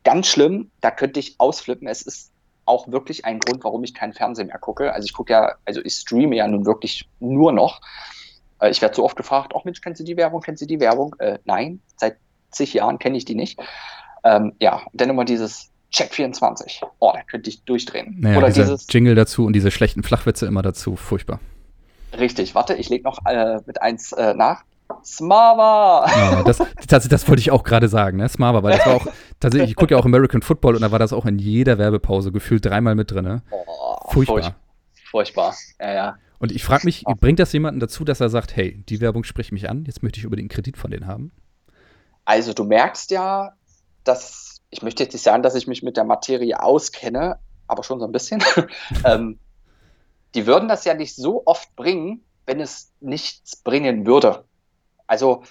[0.04, 1.88] Ganz schlimm, da könnte ich ausflippen.
[1.88, 2.30] Es ist
[2.64, 4.92] auch wirklich ein Grund, warum ich keinen Fernsehen mehr gucke.
[4.92, 7.80] Also ich gucke ja, also ich streame ja nun wirklich nur noch.
[8.60, 10.78] Äh, ich werde so oft gefragt, ach Mensch, kennst du die Werbung, kennst du die
[10.78, 11.16] Werbung?
[11.18, 12.18] Äh, nein, seit
[12.52, 13.58] zig Jahren kenne ich die nicht.
[14.22, 16.82] Ähm, ja, dann immer dieses Check 24.
[17.00, 18.14] Oh, da könnte ich durchdrehen.
[18.20, 20.94] Naja, Oder dieses Jingle dazu und diese schlechten Flachwitze immer dazu.
[20.94, 21.40] Furchtbar.
[22.16, 24.64] Richtig, warte, ich lege noch äh, mit eins äh, nach.
[25.04, 26.06] Smava!
[26.08, 28.28] Ja, das, das, das, wollte ich auch gerade sagen, ne?
[28.28, 29.06] Smava, weil das war auch,
[29.40, 32.32] tatsächlich, ich gucke ja auch American Football und da war das auch in jeder Werbepause
[32.32, 33.42] gefühlt dreimal mit drin, ne?
[33.50, 34.54] Oh, furchtbar.
[35.10, 36.18] Furchtbar, ja, ja.
[36.38, 39.52] Und ich frage mich, bringt das jemanden dazu, dass er sagt, hey, die Werbung spricht
[39.52, 41.32] mich an, jetzt möchte ich über den Kredit von denen haben?
[42.24, 43.54] Also du merkst ja,
[44.04, 47.98] dass, ich möchte jetzt nicht sagen, dass ich mich mit der Materie auskenne, aber schon
[48.00, 48.42] so ein bisschen.
[49.04, 49.38] ähm,
[50.38, 54.44] die würden das ja nicht so oft bringen, wenn es nichts bringen würde.
[55.08, 55.42] Also,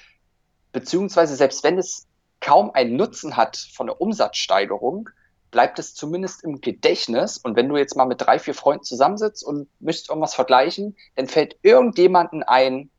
[0.72, 2.08] beziehungsweise selbst wenn es
[2.40, 5.10] kaum einen Nutzen hat von der Umsatzsteigerung,
[5.52, 7.38] bleibt es zumindest im Gedächtnis.
[7.38, 11.28] Und wenn du jetzt mal mit drei, vier Freunden zusammensitzt und müsst irgendwas vergleichen, dann
[11.28, 12.90] fällt irgendjemanden ein,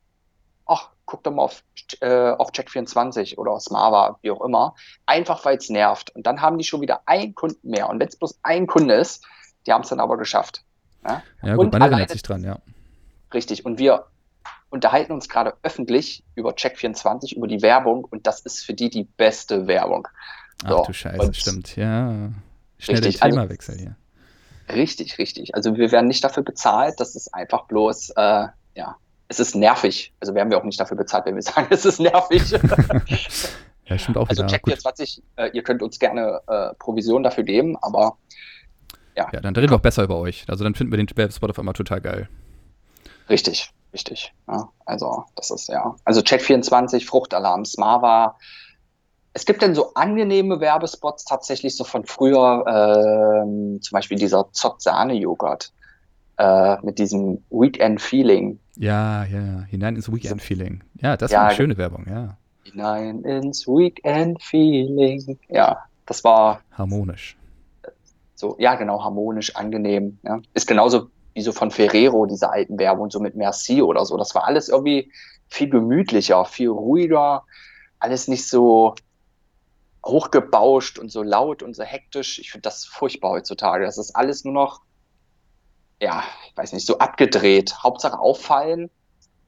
[0.67, 1.65] ach, guck doch mal auf,
[2.01, 4.75] äh, auf Check24 oder Smava, wie auch immer,
[5.07, 6.15] einfach weil es nervt.
[6.15, 7.89] Und dann haben die schon wieder einen Kunden mehr.
[7.89, 9.25] Und wenn es bloß ein Kunde ist,
[9.67, 10.65] die haben es dann aber geschafft.
[11.05, 12.59] Ja, ja gut, man erinnert sich dran, ja.
[13.33, 13.65] Richtig.
[13.65, 14.07] Und wir
[14.71, 19.05] unterhalten uns gerade öffentlich über Check24, über die Werbung und das ist für die die
[19.05, 20.09] beste Werbung.
[20.67, 22.31] So, Ach du Scheiße, stimmt, ja.
[22.79, 23.97] Schnell richtig, den Themawechsel also, hier.
[24.75, 25.55] Richtig, richtig.
[25.55, 28.97] Also wir werden nicht dafür bezahlt, das ist einfach bloß, äh, ja,
[29.29, 30.13] es ist nervig.
[30.21, 32.51] Also werden wir auch nicht dafür bezahlt, wenn wir sagen, es ist nervig.
[33.87, 34.57] ja, stimmt auch also wieder.
[34.57, 38.19] Check24, äh, ihr könnt uns gerne äh, Provision dafür geben, aber
[39.19, 39.29] ja.
[39.33, 40.45] Ja, dann reden wir auch besser über euch.
[40.49, 42.29] Also dann finden wir den Werbespot auf einmal total geil.
[43.29, 44.33] Richtig, richtig.
[44.47, 45.95] Ja, also das ist ja.
[46.05, 48.37] Also Check24, Fruchtalarm, Smava,
[49.39, 55.73] es gibt denn so angenehme Werbespots tatsächlich so von früher, ähm, zum Beispiel dieser Zott-Sahne-Joghurt
[56.39, 58.59] äh, mit diesem Weekend-Feeling.
[58.77, 60.83] Ja, ja, hinein ins Weekend-Feeling.
[61.01, 62.37] Ja, das ja, war eine schöne Werbung, ja.
[62.65, 65.39] Hinein ins Weekend-Feeling.
[65.49, 66.61] Ja, das war.
[66.73, 67.38] Harmonisch.
[68.39, 70.21] So, ja, genau, harmonisch, angenehm.
[70.23, 70.41] Ja.
[70.55, 74.17] Ist genauso wie so von Ferrero, diese alten Werbung, so mit Merci oder so.
[74.17, 75.11] Das war alles irgendwie
[75.49, 77.43] viel gemütlicher, viel ruhiger,
[77.99, 78.95] alles nicht so
[80.07, 82.39] hochgebauscht und so laut und so hektisch.
[82.39, 83.85] Ich finde das furchtbar heutzutage.
[83.85, 84.83] Das ist alles nur noch,
[86.01, 87.83] ja, ich weiß nicht, so abgedreht.
[87.83, 88.89] Hauptsache auffallen.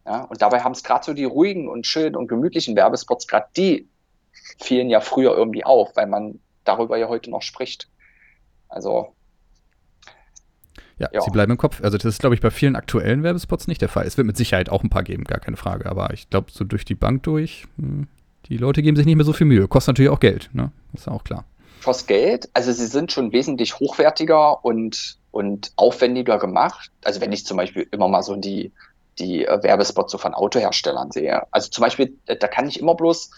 [0.05, 3.47] Ja, und dabei haben es gerade so die ruhigen und schönen und gemütlichen Werbespots, gerade
[3.57, 3.89] die
[4.59, 7.89] fielen ja früher irgendwie auf, weil man darüber ja heute noch spricht.
[8.71, 9.15] Also.
[10.99, 11.21] Ja, ja.
[11.23, 11.83] sie bleiben im Kopf.
[11.83, 14.07] Also, das ist, glaube ich, bei vielen aktuellen Werbespots nicht der Fall.
[14.07, 15.87] Es wird mit Sicherheit auch ein paar geben, gar keine Frage.
[15.87, 18.07] Aber ich glaube, so durch die Bank durch, hm,
[18.47, 19.69] die Leute geben sich nicht mehr so viel Mühe.
[19.69, 20.73] Kostet natürlich auch Geld, ne?
[20.93, 21.45] Ist auch klar.
[21.85, 22.49] Kostet Geld.
[22.53, 26.91] Also sie sind schon wesentlich hochwertiger und, und aufwendiger gemacht.
[27.05, 28.73] Also wenn ich zum Beispiel immer mal so die,
[29.19, 31.47] die äh, Werbespots so von Autoherstellern sehe.
[31.51, 33.31] Also zum Beispiel, äh, da kann ich immer bloß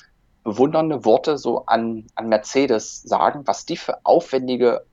[0.44, 4.84] bewundernde Worte so an, an Mercedes sagen, was die für aufwendige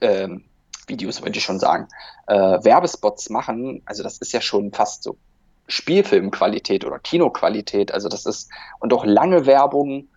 [0.00, 0.44] ähm,
[0.86, 1.88] Videos, würde ich schon sagen,
[2.26, 3.82] äh, Werbespots machen.
[3.84, 5.16] Also das ist ja schon fast so
[5.68, 7.92] Spielfilmqualität oder Kinoqualität.
[7.92, 10.08] Also das ist, und auch lange Werbung.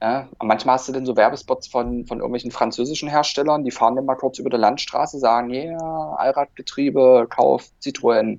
[0.00, 4.04] Ja, manchmal hast du dann so Werbespots von, von irgendwelchen französischen Herstellern, die fahren dann
[4.04, 8.38] mal kurz über der Landstraße, sagen, ja, yeah, Allradgetriebe, Kauf Citroën.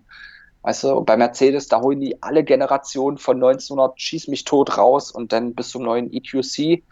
[0.61, 4.77] Weißt du, und bei Mercedes, da holen die alle Generationen von 1900 Schieß mich tot
[4.77, 6.83] raus und dann bis zum neuen EQC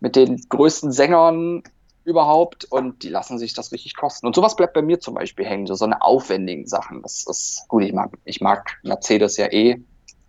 [0.00, 1.62] mit den größten Sängern
[2.06, 4.26] überhaupt und die lassen sich das richtig kosten.
[4.26, 7.02] Und sowas bleibt bei mir zum Beispiel hängen, so, so eine aufwendigen Sachen.
[7.02, 9.80] Das ist gut, ich mag, ich mag Mercedes ja eh.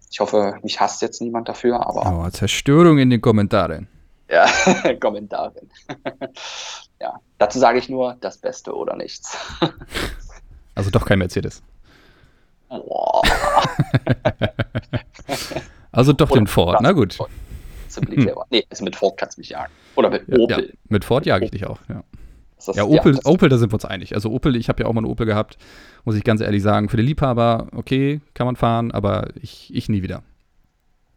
[0.10, 2.26] Ich hoffe, mich hasst jetzt niemand dafür, aber.
[2.26, 3.88] Oh, Zerstörung in den Kommentaren.
[4.30, 4.48] Ja,
[5.00, 5.70] Kommentaren.
[7.00, 9.38] ja, dazu sage ich nur das Beste oder nichts.
[10.76, 11.62] also doch kein Mercedes.
[15.92, 17.18] Also doch den Ford, na gut.
[17.98, 18.46] Simply clever.
[18.50, 19.72] Nee, also mit Ford kannst du mich jagen.
[19.96, 20.66] Oder mit ja, Opel.
[20.68, 22.04] Ja, mit Ford jage ich dich auch, ja.
[22.56, 24.16] Das, ja, Opel, ja, Opel, da sind wir uns einig.
[24.16, 25.58] Also Opel, ich habe ja auch mal einen Opel gehabt,
[26.06, 26.90] muss ich ganz ehrlich sagen.
[26.90, 30.24] Für die Liebhaber, okay, kann man fahren, aber ich, ich nie wieder.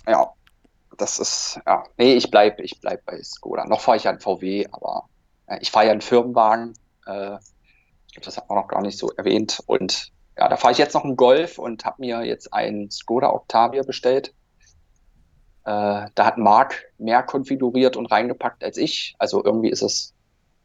[0.06, 0.32] Ja,
[0.98, 3.64] das ist, ja, nee, ich bleibe ich bleib bei Skoda.
[3.64, 5.08] Noch fahre ich ja einen VW, aber
[5.46, 6.74] äh, ich fahre ja einen Firmenwagen.
[7.06, 7.36] Äh,
[8.06, 9.62] ich glaube, das hat man noch gar nicht so erwähnt.
[9.66, 13.30] Und ja, da fahre ich jetzt noch einen Golf und habe mir jetzt einen Skoda
[13.30, 14.34] Octavia bestellt.
[15.64, 19.14] Äh, da hat Marc mehr konfiguriert und reingepackt als ich.
[19.18, 20.14] Also irgendwie ist es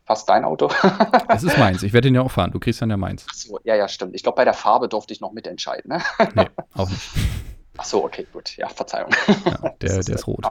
[0.06, 0.70] fast dein Auto.
[1.30, 1.84] Es ist meins.
[1.84, 2.52] Ich werde ihn ja auch fahren.
[2.52, 3.26] Du kriegst dann ja meins.
[3.30, 4.16] Ach so, ja, ja, stimmt.
[4.16, 5.90] Ich glaube, bei der Farbe durfte ich noch mitentscheiden.
[5.90, 6.02] Ne?
[6.36, 7.02] Nee, auch nicht.
[7.78, 8.56] Ach so, okay, gut.
[8.56, 9.12] Ja, Verzeihung.
[9.46, 10.48] Ja, der, ist, der ist rot.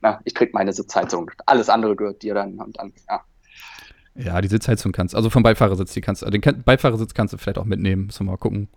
[0.00, 1.30] Na, ich krieg meine Sitzheizung.
[1.46, 3.22] Alles andere gehört dir dann und dann, ja.
[4.14, 7.64] Ja, die Sitzheizung kannst, also vom Beifahrersitz, die kannst, den Beifahrersitz kannst du vielleicht auch
[7.64, 8.06] mitnehmen.
[8.06, 8.68] Müssen wir mal gucken.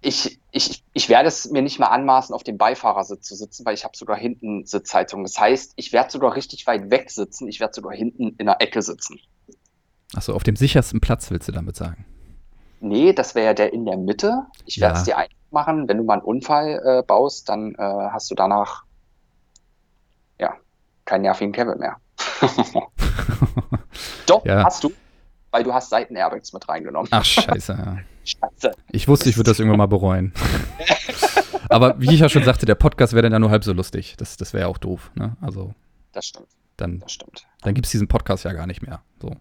[0.00, 3.74] Ich, ich, ich werde es mir nicht mal anmaßen, auf dem Beifahrersitz zu sitzen, weil
[3.74, 5.24] ich habe sogar hinten Sitzheizung.
[5.24, 7.48] Das heißt, ich werde sogar richtig weit weg sitzen.
[7.48, 9.18] Ich werde sogar hinten in der Ecke sitzen.
[10.14, 12.06] Achso, auf dem sichersten Platz willst du damit sagen?
[12.80, 14.46] Nee, das wäre ja der in der Mitte.
[14.64, 15.88] Ich werde es dir einfach machen.
[15.88, 18.84] Wenn du mal einen Unfall äh, baust, dann äh, hast du danach
[20.38, 20.54] ja
[21.04, 21.96] keinen nervigen Kevin mehr.
[24.26, 24.64] Doch, ja.
[24.64, 24.92] hast du,
[25.50, 27.08] weil du hast Seitenairbags mit reingenommen.
[27.10, 27.98] Ach, scheiße, ja.
[28.28, 28.72] Scheiße.
[28.92, 30.32] Ich wusste, ich würde das irgendwann mal bereuen.
[31.70, 34.16] Aber wie ich ja schon sagte, der Podcast wäre dann ja nur halb so lustig.
[34.18, 35.10] Das, das wäre ja auch doof.
[35.14, 35.36] Ne?
[35.40, 35.74] Also,
[36.12, 36.48] das stimmt.
[36.76, 37.46] Dann, das stimmt.
[37.62, 39.02] Dann gibt es diesen Podcast ja gar nicht mehr.
[39.20, 39.34] So.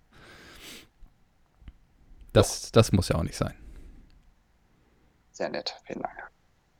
[2.33, 3.53] Das, das muss ja auch nicht sein.
[5.31, 6.31] Sehr nett, vielen Dank.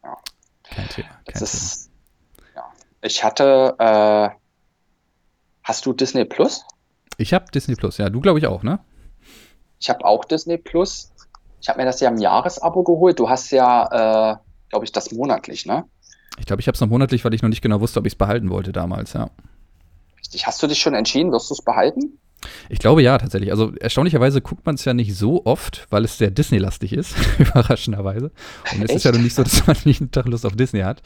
[0.04, 0.17] Ja.
[0.63, 1.10] Kein Thema.
[1.26, 1.91] Kein ist,
[2.56, 2.72] ja.
[3.02, 4.30] Ich hatte, äh,
[5.63, 6.65] hast du Disney Plus?
[7.17, 8.80] Ich habe Disney Plus, ja, du glaube ich auch, ne?
[9.80, 11.12] Ich habe auch Disney Plus.
[11.62, 13.20] Ich habe mir das ja im Jahresabo geholt.
[13.20, 14.38] Du hast ja, äh,
[14.70, 15.86] glaube ich, das monatlich, ne?
[16.39, 18.13] Ich glaube, ich habe es noch monatlich, weil ich noch nicht genau wusste, ob ich
[18.13, 19.30] es behalten wollte damals, ja.
[20.20, 20.46] Richtig.
[20.46, 21.32] Hast du dich schon entschieden?
[21.32, 22.20] Wirst du es behalten?
[22.69, 23.52] Ich glaube ja, tatsächlich.
[23.52, 28.32] Also erstaunlicherweise guckt man es ja nicht so oft, weil es sehr Disney-lastig ist, überraschenderweise.
[28.73, 28.97] Und es Echt?
[28.97, 31.02] ist ja nicht so, dass man nicht einen Tag Lust auf Disney hat.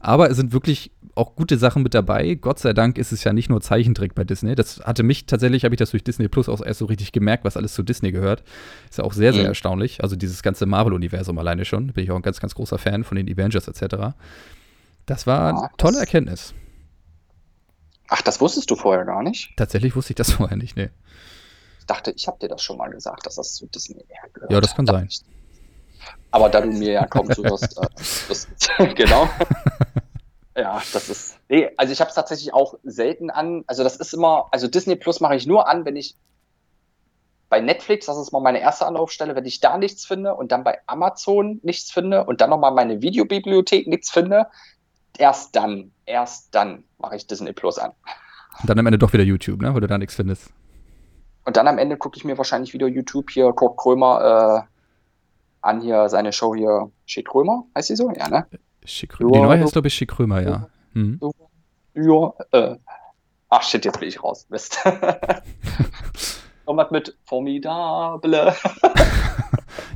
[0.00, 2.34] Aber es sind wirklich auch gute Sachen mit dabei.
[2.34, 4.54] Gott sei Dank ist es ja nicht nur Zeichentrick bei Disney.
[4.54, 7.44] Das hatte mich tatsächlich, habe ich das durch Disney Plus auch erst so richtig gemerkt,
[7.44, 8.44] was alles zu Disney gehört.
[8.88, 9.48] Ist ja auch sehr, sehr mhm.
[9.48, 10.02] erstaunlich.
[10.02, 11.88] Also dieses ganze Marvel-Universum alleine schon.
[11.88, 14.14] Bin ich auch ein ganz, ganz großer Fan von den Avengers etc.
[15.06, 16.54] Das war eine tolle Erkenntnis.
[18.08, 19.52] Ach, das wusstest du vorher gar nicht?
[19.56, 20.90] Tatsächlich wusste ich das vorher nicht, nee.
[21.80, 24.50] Ich dachte, ich habe dir das schon mal gesagt, dass das zu Disney gehört.
[24.50, 25.08] Ja, das kann sein.
[26.30, 27.86] Aber da du mir ja kaum zuhörst, äh,
[28.28, 28.48] das,
[28.94, 29.28] genau.
[30.56, 31.38] ja, das ist.
[31.48, 33.64] Nee, also ich habe es tatsächlich auch selten an.
[33.66, 36.16] Also das ist immer, also Disney Plus mache ich nur an, wenn ich
[37.48, 40.64] bei Netflix, das ist mal meine erste Anlaufstelle, wenn ich da nichts finde und dann
[40.64, 44.48] bei Amazon nichts finde und dann nochmal meine Videobibliothek nichts finde,
[45.20, 47.92] erst dann, erst dann mache ich Disney Plus an.
[48.60, 49.72] Und dann am Ende doch wieder YouTube, ne?
[49.74, 50.52] weil du da nichts findest.
[51.44, 55.80] Und dann am Ende gucke ich mir wahrscheinlich wieder YouTube hier Kurt Krömer äh, an,
[55.80, 58.10] hier seine Show hier, Schick Krömer, heißt sie so?
[58.10, 58.46] Ja, ne?
[58.84, 59.32] Schick Krömer.
[59.32, 60.68] Die neue heißt, glaube ich, Schick Krömer, ja.
[60.92, 61.20] Mhm.
[61.94, 62.76] Ja, äh,
[63.48, 64.46] ach shit, jetzt bin ich raus.
[64.48, 64.78] Mist.
[66.66, 68.54] Irgendwas mit Formidable.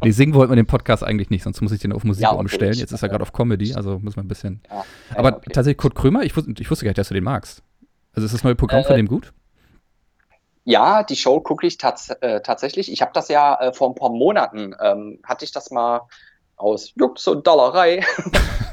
[0.02, 2.30] nee, singen wollten wir den Podcast eigentlich nicht, sonst muss ich den auf Musik ja,
[2.30, 2.74] okay, umstellen.
[2.74, 4.60] Jetzt ist er gerade auf Comedy, also muss man ein bisschen.
[4.68, 4.84] Ja,
[5.14, 5.50] Aber okay.
[5.52, 7.62] tatsächlich, Kurt Krömer, ich, ich, wusste gar nicht, dass du den magst.
[8.12, 9.32] Also ist das neue Programm äh, von dem gut?
[10.64, 12.92] Ja, die Show gucke ich tats äh, tatsächlich.
[12.92, 16.02] Ich habe das ja äh, vor ein paar Monaten, ähm, hatte ich das mal
[16.56, 18.02] aus Jux und Dollerei,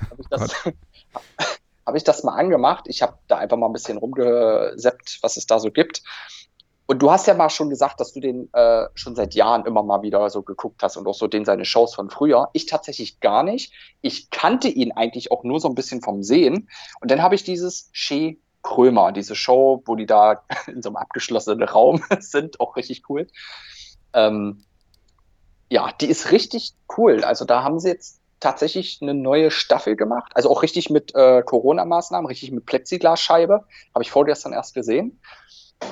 [0.10, 0.66] habe ich, das,
[1.86, 2.86] hab ich das mal angemacht.
[2.88, 6.04] Ich habe da einfach mal ein bisschen rumgeseppt, was es da so gibt.
[6.88, 9.84] Und du hast ja mal schon gesagt, dass du den äh, schon seit Jahren immer
[9.84, 12.50] mal wieder so geguckt hast und auch so den seine Shows von früher.
[12.54, 13.74] Ich tatsächlich gar nicht.
[14.02, 16.70] Ich kannte ihn eigentlich auch nur so ein bisschen vom Sehen.
[17.02, 20.96] Und dann habe ich dieses Shea Krömer, diese Show, wo die da in so einem
[20.96, 23.28] abgeschlossenen Raum sind, auch richtig cool.
[24.14, 24.64] Ähm,
[25.70, 27.26] ja, die ist richtig cool.
[27.26, 30.32] Also da haben sie jetzt tatsächlich eine neue Staffel gemacht.
[30.36, 33.66] Also auch richtig mit äh, Corona-Maßnahmen, richtig mit Plexiglasscheibe.
[33.94, 35.20] Habe ich vorgestern erst gesehen.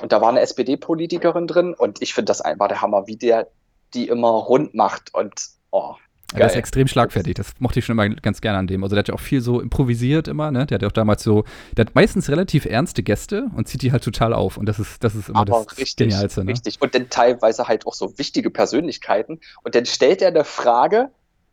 [0.01, 3.47] Und da war eine SPD-Politikerin drin und ich finde das einfach der Hammer, wie der
[3.93, 5.33] die immer rund macht und
[5.71, 5.95] oh.
[6.33, 8.83] Ja, der ist extrem schlagfertig, das mochte ich schon immer ganz gerne an dem.
[8.83, 10.65] Also der hat ja auch viel so improvisiert immer, ne?
[10.65, 11.45] Der hat ja auch damals so,
[11.77, 14.57] der hat meistens relativ ernste Gäste und zieht die halt total auf.
[14.57, 16.43] Und das ist, das ist immer Aber das richtig, Genialste.
[16.43, 16.51] Ne?
[16.51, 16.81] Richtig.
[16.81, 19.39] Und dann teilweise halt auch so wichtige Persönlichkeiten.
[19.63, 21.11] Und dann stellt er eine Frage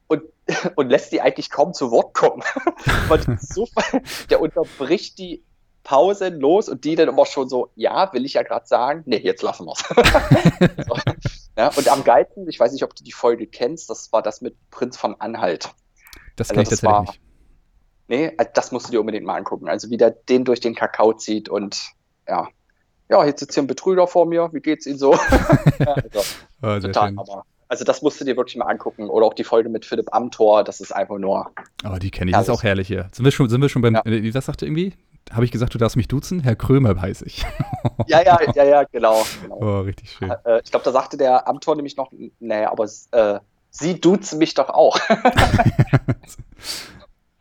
[0.08, 0.22] und,
[0.74, 2.42] und lässt die eigentlich kaum zu Wort kommen.
[3.40, 3.68] so,
[4.30, 5.44] der unterbricht die
[5.84, 9.42] pausenlos und die dann immer schon so, ja, will ich ja gerade sagen, nee, jetzt
[9.42, 10.86] lassen wir es.
[10.86, 10.96] so.
[11.56, 14.40] ja, und am geilsten, ich weiß nicht, ob du die Folge kennst, das war das
[14.40, 15.70] mit Prinz von Anhalt.
[16.36, 17.20] Das also, kenne ich tatsächlich war, nicht.
[18.08, 19.68] Nee, also das musst du dir unbedingt mal angucken.
[19.68, 21.92] Also wie der den durch den Kakao zieht und
[22.28, 22.48] ja.
[23.08, 25.12] Ja, jetzt sitzt hier ein Betrüger vor mir, wie geht's Ihnen so?
[25.78, 26.20] ja, also,
[26.62, 29.08] oh, total, aber also das musst du dir wirklich mal angucken.
[29.08, 31.50] Oder auch die Folge mit Philipp Amthor, das ist einfach nur.
[31.82, 33.08] Aber oh, die kenne ich, das ist auch herrlich hier.
[33.12, 34.02] Sind wir schon, sind wir schon beim, ja.
[34.04, 34.92] Äh, was sagte irgendwie?
[35.30, 36.40] Habe ich gesagt, du darfst mich duzen?
[36.40, 37.44] Herr Krömer heiße ich.
[38.06, 39.22] ja, ja, ja, ja, genau.
[39.42, 39.56] genau.
[39.56, 40.30] Oh, richtig schön.
[40.44, 43.40] Äh, ich glaube, da sagte der Amtor nämlich noch, naja, aber äh,
[43.74, 44.98] Sie duzen mich doch auch.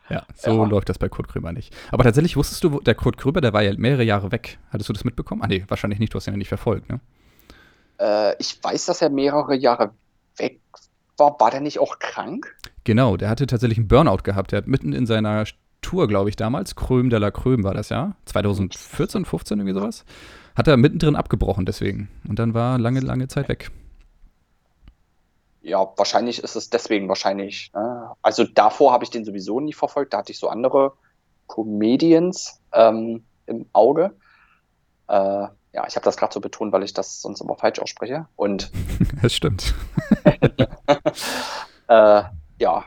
[0.10, 0.64] ja, so ja.
[0.64, 1.76] läuft das bei Kurt Krömer nicht.
[1.92, 4.58] Aber tatsächlich wusstest du, der Kurt Krömer, der war ja mehrere Jahre weg.
[4.72, 5.42] Hattest du das mitbekommen?
[5.42, 7.02] Ah, nee, wahrscheinlich nicht, du hast ihn ja nicht verfolgt, ne?
[8.00, 9.94] Äh, ich weiß, dass er mehrere Jahre
[10.38, 10.62] weg
[11.18, 11.38] war.
[11.38, 12.56] War der nicht auch krank?
[12.86, 14.54] Genau, der hatte tatsächlich einen Burnout gehabt.
[14.54, 15.46] Der hat mitten in seiner
[15.82, 16.76] Tour, glaube ich, damals.
[16.76, 18.16] Kröm de la Kröm war das ja.
[18.26, 20.06] 2014, 15, irgendwie sowas.
[20.56, 22.10] Hat er mittendrin abgebrochen deswegen.
[22.28, 23.72] Und dann war lange, lange Zeit weg.
[25.62, 27.72] Ja, wahrscheinlich ist es deswegen wahrscheinlich.
[27.74, 27.80] Äh,
[28.22, 30.14] also davor habe ich den sowieso nie verfolgt.
[30.14, 30.94] Da hatte ich so andere
[31.48, 34.16] Comedians ähm, im Auge.
[35.08, 38.28] Äh, ja, ich habe das gerade so betont, weil ich das sonst immer falsch ausspreche.
[38.36, 38.72] Und
[39.22, 39.74] das stimmt.
[41.88, 42.24] äh,
[42.60, 42.86] ja,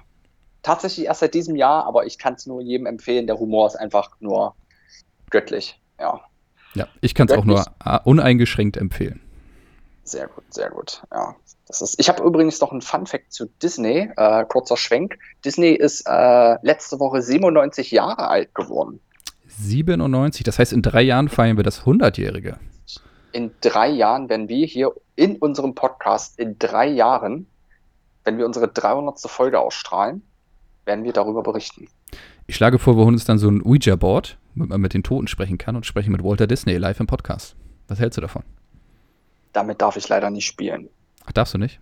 [0.64, 3.28] tatsächlich erst seit diesem Jahr, aber ich kann es nur jedem empfehlen.
[3.28, 4.56] Der Humor ist einfach nur
[5.30, 5.78] göttlich.
[6.00, 6.20] Ja.
[6.74, 9.20] Ja, ich kann es auch nur äh, uneingeschränkt empfehlen.
[10.02, 11.02] Sehr gut, sehr gut.
[11.12, 11.36] Ja,
[11.68, 11.98] das ist.
[12.00, 14.10] Ich habe übrigens noch einen Fun Fact zu Disney.
[14.16, 15.18] Äh, kurzer Schwenk.
[15.44, 19.00] Disney ist äh, letzte Woche 97 Jahre alt geworden.
[19.46, 22.58] 97, das heißt, in drei Jahren feiern wir das 100-Jährige.
[23.32, 27.46] In drei Jahren, wenn wir hier in unserem Podcast in drei Jahren,
[28.24, 29.20] wenn wir unsere 300.
[29.20, 30.22] Folge ausstrahlen,
[30.84, 31.88] werden wir darüber berichten.
[32.46, 35.28] Ich schlage vor, wir holen uns dann so ein Ouija-Board, damit man mit den Toten
[35.28, 37.56] sprechen kann und sprechen mit Walter Disney live im Podcast.
[37.88, 38.42] Was hältst du davon?
[39.52, 40.88] Damit darf ich leider nicht spielen.
[41.24, 41.80] Ach, darfst du nicht?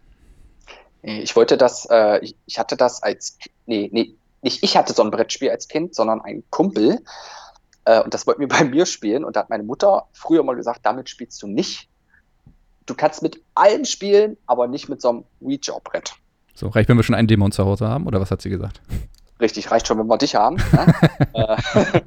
[1.03, 5.11] Ich wollte das, äh, ich, hatte das als, nee, nee, nicht ich hatte so ein
[5.11, 7.01] Brettspiel als Kind, sondern ein Kumpel.
[7.85, 9.25] Äh, und das wollten wir bei mir spielen.
[9.25, 11.89] Und da hat meine Mutter früher mal gesagt, damit spielst du nicht.
[12.87, 16.15] Du kannst mit allem spielen, aber nicht mit so einem Ouija-Brett.
[16.55, 18.81] So, reicht, wenn wir schon einen Dämon zu Hause haben, oder was hat sie gesagt?
[19.41, 20.57] Richtig, reicht schon, wenn wir dich haben.
[20.57, 20.95] Ne?
[21.35, 21.57] Äh,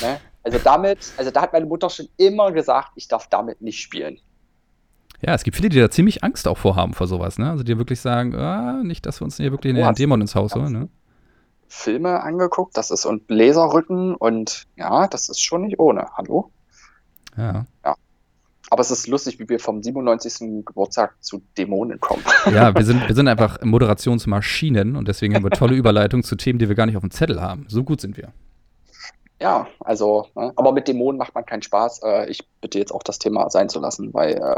[0.00, 0.20] ne?
[0.42, 4.18] Also damit, also da hat meine Mutter schon immer gesagt, ich darf damit nicht spielen.
[5.20, 7.50] Ja, es gibt viele, die da ziemlich Angst auch vorhaben vor sowas, ne?
[7.50, 10.54] Also die wirklich sagen, ah, nicht, dass wir uns hier wirklich einen Dämon ins Haus
[10.54, 10.88] holen, ne?
[11.68, 16.06] Filme angeguckt, das ist und Laserrücken und ja, das ist schon nicht ohne.
[16.16, 16.50] Hallo?
[17.36, 17.66] Ja.
[17.84, 17.96] Ja.
[18.72, 20.64] Aber es ist lustig, wie wir vom 97.
[20.64, 22.22] Geburtstag zu Dämonen kommen.
[22.52, 26.58] Ja, wir sind, wir sind einfach Moderationsmaschinen und deswegen haben wir tolle Überleitungen zu Themen,
[26.58, 27.66] die wir gar nicht auf dem Zettel haben.
[27.68, 28.32] So gut sind wir.
[29.40, 30.52] Ja, also, ne?
[30.54, 32.02] aber mit Dämonen macht man keinen Spaß.
[32.02, 34.56] Äh, ich bitte jetzt auch das Thema sein zu lassen, weil äh,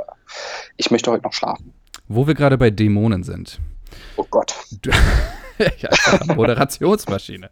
[0.76, 1.72] ich möchte heute noch schlafen.
[2.08, 3.60] Wo wir gerade bei Dämonen sind.
[4.16, 4.54] Oh Gott.
[4.82, 4.90] Du,
[5.58, 5.90] ja,
[6.34, 7.48] Moderationsmaschine.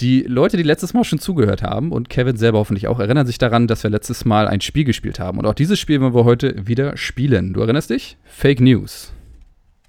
[0.00, 3.38] Die Leute, die letztes Mal schon zugehört haben und Kevin selber hoffentlich auch, erinnern sich
[3.38, 5.38] daran, dass wir letztes Mal ein Spiel gespielt haben.
[5.38, 7.54] Und auch dieses Spiel wollen wir heute wieder spielen.
[7.54, 8.18] Du erinnerst dich?
[8.24, 9.12] Fake News.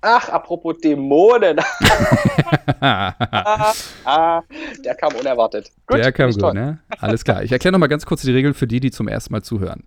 [0.02, 1.60] Ach, apropos Dämonen.
[2.80, 3.74] ah,
[4.06, 4.42] ah,
[4.86, 5.72] der kam unerwartet.
[5.88, 6.54] Gut, der kam gut, toll.
[6.54, 6.80] ne?
[7.00, 7.44] Alles klar.
[7.44, 9.84] Ich erkläre nochmal ganz kurz die Regeln für die, die zum ersten Mal zuhören.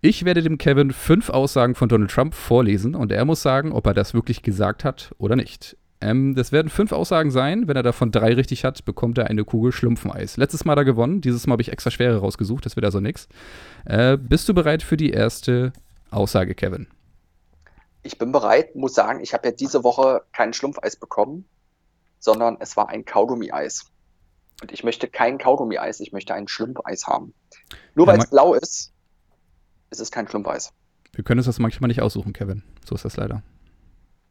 [0.00, 3.86] Ich werde dem Kevin fünf Aussagen von Donald Trump vorlesen und er muss sagen, ob
[3.86, 5.76] er das wirklich gesagt hat oder nicht.
[6.00, 7.66] Ähm, das werden fünf Aussagen sein.
[7.66, 10.36] Wenn er davon drei richtig hat, bekommt er eine Kugel Schlumpfeneis.
[10.36, 11.20] Letztes Mal hat er gewonnen.
[11.20, 12.64] Dieses Mal habe ich extra schwere rausgesucht.
[12.64, 13.28] Das wird also nichts.
[13.84, 15.72] Äh, bist du bereit für die erste
[16.10, 16.86] Aussage, Kevin?
[18.02, 21.44] Ich bin bereit, muss sagen, ich habe ja diese Woche kein Schlumpfeis bekommen,
[22.20, 23.86] sondern es war ein Kaugummi-Eis.
[24.62, 27.34] Und ich möchte kein Kaugummi-Eis, ich möchte ein Schlumpfeis haben.
[27.94, 28.92] Nur ja, weil es blau ist,
[29.90, 30.72] ist es kein Schlumpfeis.
[31.12, 32.62] Wir können uns das manchmal nicht aussuchen, Kevin.
[32.84, 33.42] So ist das leider.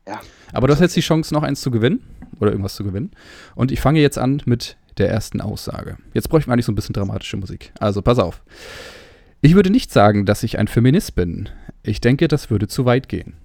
[0.07, 0.21] Ja.
[0.53, 2.01] Aber du hast jetzt die Chance, noch eins zu gewinnen
[2.39, 3.11] oder irgendwas zu gewinnen.
[3.55, 5.97] Und ich fange jetzt an mit der ersten Aussage.
[6.13, 7.71] Jetzt bräuchte man eigentlich so ein bisschen dramatische Musik.
[7.79, 8.41] Also pass auf.
[9.41, 11.49] Ich würde nicht sagen, dass ich ein Feminist bin.
[11.83, 13.35] Ich denke, das würde zu weit gehen.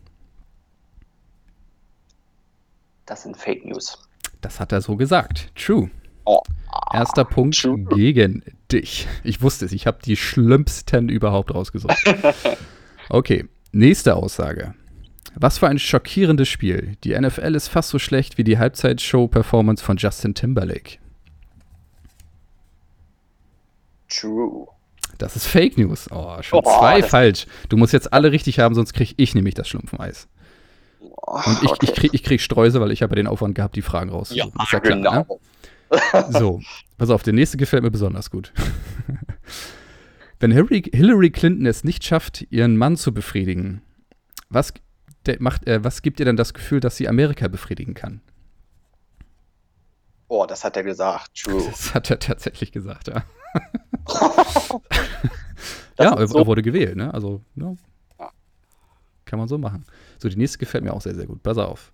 [3.06, 3.98] Das sind Fake News.
[4.40, 5.52] Das hat er so gesagt.
[5.54, 5.90] True.
[6.24, 6.40] Oh.
[6.92, 7.84] Erster Punkt True.
[7.94, 9.06] gegen dich.
[9.24, 11.96] Ich wusste es, ich habe die schlimmsten überhaupt rausgesucht.
[13.08, 14.74] Okay, nächste Aussage.
[15.34, 16.96] Was für ein schockierendes Spiel.
[17.04, 20.98] Die NFL ist fast so schlecht wie die Halbzeitshow-Performance von Justin Timberlake.
[24.08, 24.66] True.
[25.18, 26.08] Das ist Fake News.
[26.10, 27.46] Oh, schon oh, zwei falsch.
[27.68, 30.28] Du musst jetzt alle richtig haben, sonst kriege ich nämlich das Schlumpfeis.
[31.00, 31.78] Und ich, okay.
[31.86, 34.52] ich, krieg, ich krieg Streuse, weil ich habe ja den Aufwand gehabt, die Fragen rauszusuchen.
[34.56, 35.12] Ja, ja klar, genau.
[35.12, 36.26] Ne?
[36.30, 36.60] So,
[36.98, 38.52] pass auf, der nächste gefällt mir besonders gut.
[40.40, 43.82] Wenn Hillary, Hillary Clinton es nicht schafft, ihren Mann zu befriedigen,
[44.48, 44.74] was,
[45.38, 48.20] macht, äh, was gibt ihr denn das Gefühl, dass sie Amerika befriedigen kann?
[50.28, 51.42] Oh, das hat er gesagt.
[51.42, 51.62] True.
[51.66, 53.24] Das hat er tatsächlich gesagt, ja.
[55.98, 57.12] ja, er, so er, wurde gewählt, ne?
[57.12, 57.74] Also, ja.
[59.24, 59.84] Kann man so machen.
[60.18, 61.42] So, die nächste gefällt mir auch sehr, sehr gut.
[61.42, 61.92] Pass auf.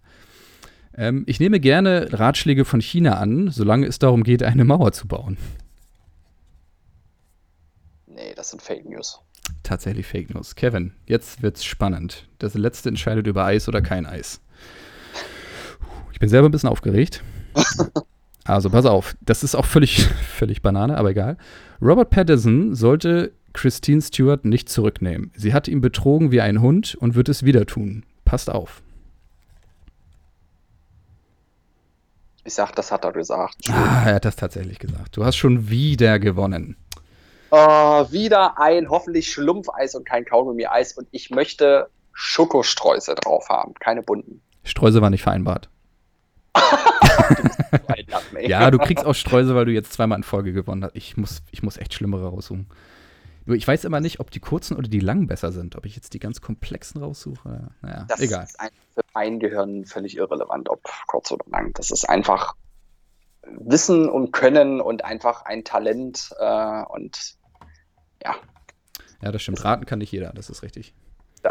[0.97, 5.07] Ähm, ich nehme gerne Ratschläge von China an, solange es darum geht, eine Mauer zu
[5.07, 5.37] bauen.
[8.07, 9.21] Nee, das sind Fake News.
[9.63, 10.55] Tatsächlich Fake News.
[10.55, 12.29] Kevin, jetzt wird's spannend.
[12.39, 14.41] Das letzte entscheidet über Eis oder kein Eis.
[16.13, 17.23] Ich bin selber ein bisschen aufgeregt.
[18.49, 21.37] Also pass auf, das ist auch völlig, völlig Banane, aber egal.
[21.83, 25.31] Robert Pattinson sollte Christine Stewart nicht zurücknehmen.
[25.37, 28.05] Sie hat ihn betrogen wie ein Hund und wird es wieder tun.
[28.25, 28.81] Passt auf.
[32.45, 33.57] Ich sag, das hat er gesagt.
[33.69, 35.15] Ah, er hat das tatsächlich gesagt.
[35.19, 36.77] Du hast schon wieder gewonnen.
[37.51, 40.93] Oh, wieder ein hoffentlich Schlumpfeis und kein Kaugummi-Eis.
[40.93, 44.43] Und ich möchte Schokostreusel drauf haben, keine bunten.
[44.65, 45.69] Streusel war nicht vereinbart.
[48.41, 50.97] ja, du kriegst auch Streusel, weil du jetzt zweimal in Folge gewonnen hast.
[50.97, 52.67] Ich muss, ich muss echt schlimmere raussuchen.
[53.47, 55.77] Nur ich weiß immer nicht, ob die kurzen oder die langen besser sind.
[55.77, 57.71] Ob ich jetzt die ganz komplexen raussuche.
[57.81, 58.45] Naja, das egal.
[58.45, 61.73] ist für mein Gehirn völlig irrelevant, ob kurz oder lang.
[61.75, 62.55] Das ist einfach
[63.59, 67.37] Wissen und Können und einfach ein Talent äh, und
[68.23, 68.37] ja.
[69.23, 69.65] Ja, das stimmt.
[69.65, 70.95] Raten kann nicht jeder, das ist richtig.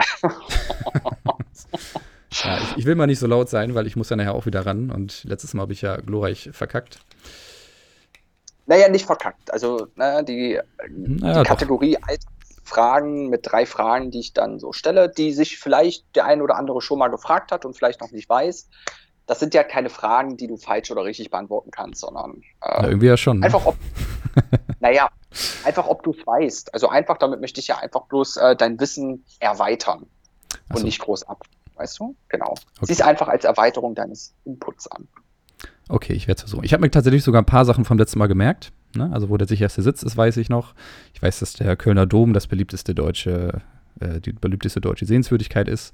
[2.31, 4.45] ja, ich, ich, will mal nicht so laut sein, weil ich muss ja nachher auch
[4.45, 6.99] wieder ran und letztes Mal habe ich ja glorreich verkackt.
[8.65, 9.51] Naja, nicht verkackt.
[9.51, 11.97] Also ne, die, naja, die Kategorie
[12.67, 16.57] Fragen mit drei Fragen, die ich dann so stelle, die sich vielleicht der ein oder
[16.57, 18.67] andere schon mal gefragt hat und vielleicht noch nicht weiß.
[19.27, 22.87] Das sind ja keine Fragen, die du falsch oder richtig beantworten kannst, sondern äh, ja,
[22.87, 23.39] irgendwie ja schon.
[23.39, 23.45] Ne?
[23.45, 23.75] Einfach, ob,
[24.79, 25.09] naja,
[25.63, 26.73] einfach, ob du es weißt.
[26.73, 30.07] Also einfach, damit möchte ich ja einfach bloß äh, dein Wissen erweitern
[30.71, 30.77] so.
[30.77, 31.43] und nicht groß ab.
[31.75, 32.15] Weißt du?
[32.29, 32.51] Genau.
[32.51, 32.85] Okay.
[32.87, 35.07] Sieh es einfach als Erweiterung deines Inputs an.
[35.89, 36.63] Okay, ich werde es versuchen.
[36.63, 38.71] Ich habe mir tatsächlich sogar ein paar Sachen vom letzten Mal gemerkt.
[38.95, 39.09] Ne?
[39.13, 40.73] Also, wo der sicherste Sitz ist, weiß ich noch.
[41.13, 43.61] Ich weiß, dass der Kölner Dom das beliebteste deutsche,
[43.99, 45.93] äh, die beliebteste deutsche Sehenswürdigkeit ist.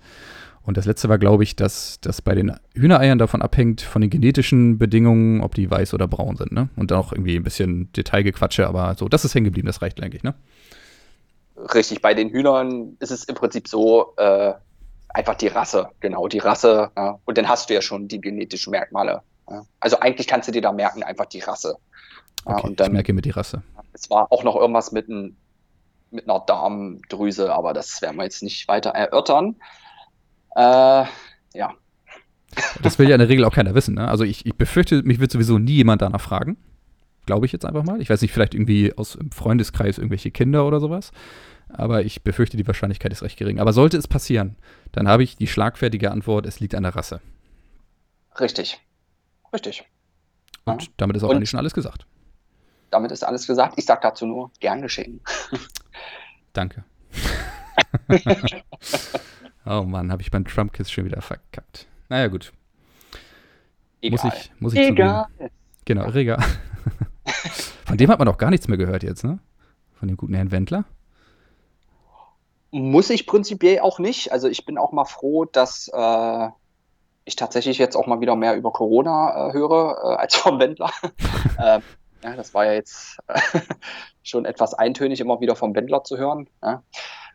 [0.65, 4.09] Und das letzte war, glaube ich, dass das bei den Hühnereiern davon abhängt, von den
[4.09, 6.53] genetischen Bedingungen, ob die weiß oder braun sind.
[6.53, 6.69] Ne?
[6.77, 10.01] Und dann auch irgendwie ein bisschen Detailgequatsche, aber so, das ist hängen geblieben, das reicht
[10.01, 10.33] eigentlich, ne?
[11.75, 14.53] Richtig, bei den Hühnern ist es im Prinzip so, äh,
[15.09, 16.89] einfach die Rasse, genau, die Rasse.
[16.97, 17.19] Ja.
[17.25, 19.21] Und dann hast du ja schon die genetischen Merkmale.
[19.49, 19.65] Ja.
[19.79, 21.77] Also eigentlich kannst du dir da merken, einfach die Rasse.
[22.45, 23.63] Okay, ja, und dann, ich merke mir die Rasse.
[23.93, 25.37] Es war auch noch irgendwas mit, ein,
[26.13, 29.55] mit einer Darmdrüse, aber das werden wir jetzt nicht weiter erörtern.
[30.55, 31.05] Äh,
[31.53, 31.73] ja.
[32.83, 33.95] Das will ja in der Regel auch keiner wissen.
[33.95, 34.07] Ne?
[34.07, 36.57] Also ich, ich befürchte, mich wird sowieso nie jemand danach fragen.
[37.25, 37.99] Glaube ich jetzt einfach mal.
[37.99, 41.11] Ich weiß nicht, vielleicht irgendwie aus dem Freundeskreis irgendwelche Kinder oder sowas.
[41.69, 43.59] Aber ich befürchte, die Wahrscheinlichkeit ist recht gering.
[43.59, 44.55] Aber sollte es passieren,
[44.91, 47.21] dann habe ich die schlagfertige Antwort, es liegt an der Rasse.
[48.39, 48.79] Richtig.
[49.51, 49.85] Richtig.
[50.65, 52.05] Und damit ist auch Und eigentlich schon alles gesagt.
[52.91, 53.73] Damit ist alles gesagt.
[53.77, 55.21] Ich sage dazu nur, gern geschehen.
[56.53, 56.83] Danke.
[59.65, 61.87] oh Mann, habe ich beim Trump-Kiss schon wieder verkackt.
[62.09, 62.53] Naja, gut.
[64.01, 64.11] Egal.
[64.11, 65.27] Muss ich, muss ich Egal.
[65.31, 65.51] Zugeben.
[65.85, 66.43] Genau, Regal.
[67.85, 69.39] Von dem hat man doch gar nichts mehr gehört jetzt, ne?
[69.93, 70.85] Von dem guten Herrn Wendler.
[72.71, 74.31] Muss ich prinzipiell auch nicht.
[74.31, 76.49] Also ich bin auch mal froh, dass äh,
[77.25, 80.91] ich tatsächlich jetzt auch mal wieder mehr über Corona äh, höre äh, als vom Wendler.
[82.23, 83.17] ja, das war ja jetzt
[84.23, 86.49] schon etwas eintönig, immer wieder vom Wendler zu hören.
[86.61, 86.83] Ja.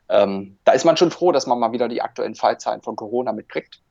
[0.08, 3.32] Ähm, da ist man schon froh, dass man mal wieder die aktuellen Fallzahlen von Corona
[3.32, 3.82] mitkriegt.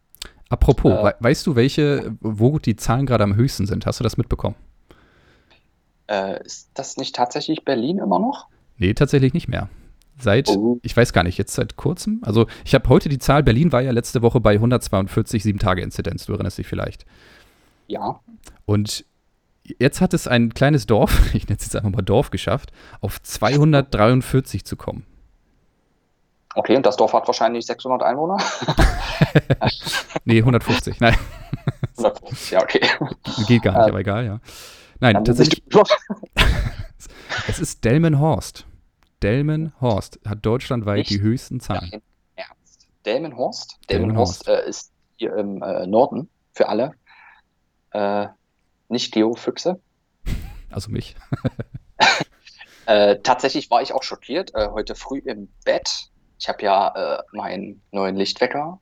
[0.50, 3.86] Apropos, äh, weißt du, welche, wo die Zahlen gerade am höchsten sind?
[3.86, 4.56] Hast du das mitbekommen?
[6.08, 8.48] Äh, ist das nicht tatsächlich Berlin immer noch?
[8.78, 9.70] Nee, tatsächlich nicht mehr
[10.20, 10.80] seit, oh.
[10.82, 12.22] ich weiß gar nicht, jetzt seit kurzem.
[12.24, 16.34] Also ich habe heute die Zahl, Berlin war ja letzte Woche bei 142 7-Tage-Inzidenz, du
[16.34, 17.06] erinnerst dich vielleicht.
[17.88, 18.20] Ja.
[18.66, 19.06] Und
[19.80, 23.22] jetzt hat es ein kleines Dorf, ich nenne es jetzt einfach mal Dorf geschafft, auf
[23.22, 25.06] 243 zu kommen.
[26.56, 28.38] Okay, und das Dorf hat wahrscheinlich 600 Einwohner?
[30.26, 31.16] nee, 150, nein.
[31.98, 32.82] 150, ja, okay.
[33.48, 34.40] Geht gar nicht, ähm, aber egal, ja.
[35.00, 35.62] Nein, tatsächlich.
[37.48, 38.66] es ist Delmenhorst.
[39.22, 42.02] Delmenhorst hat deutschlandweit Nicht die höchsten Zahlen.
[42.36, 42.88] Ernst.
[43.06, 43.80] Delmenhorst?
[43.90, 46.94] Delmenhorst äh, ist hier im äh, Norden für alle.
[47.92, 48.28] Äh,
[48.90, 49.80] nicht Geofüchse.
[50.70, 51.16] Also mich.
[52.86, 54.56] Äh, tatsächlich war ich auch schockiert.
[54.56, 56.10] Äh, heute früh im Bett.
[56.40, 58.80] Ich habe ja äh, meinen neuen Lichtwecker.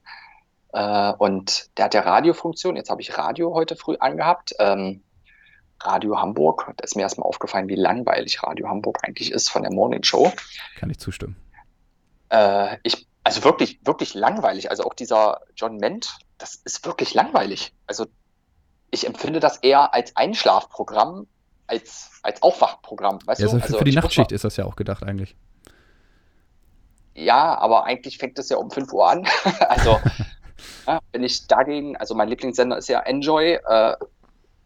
[0.72, 2.76] und der hat ja Radiofunktion.
[2.76, 4.54] Jetzt habe ich Radio heute früh angehabt.
[4.60, 5.02] Ähm,
[5.82, 6.72] Radio Hamburg.
[6.78, 10.32] Da ist mir erstmal aufgefallen, wie langweilig Radio Hamburg eigentlich ist von der Morning Show.
[10.78, 11.36] Kann ich zustimmen.
[12.30, 14.70] Äh, ich, also wirklich, wirklich langweilig.
[14.70, 17.74] Also auch dieser John Ment, das ist wirklich langweilig.
[17.88, 18.06] Also
[18.96, 21.28] ich empfinde das eher als Einschlafprogramm,
[21.68, 23.20] als, als Aufwachprogramm.
[23.26, 23.54] Weißt ja, du?
[23.54, 25.36] Also für die Nachtschicht ist das ja auch gedacht eigentlich.
[27.14, 29.28] Ja, aber eigentlich fängt es ja um 5 Uhr an.
[29.68, 30.00] also
[30.88, 33.98] ja, wenn ich dagegen, also mein Lieblingssender ist ja Enjoy, äh,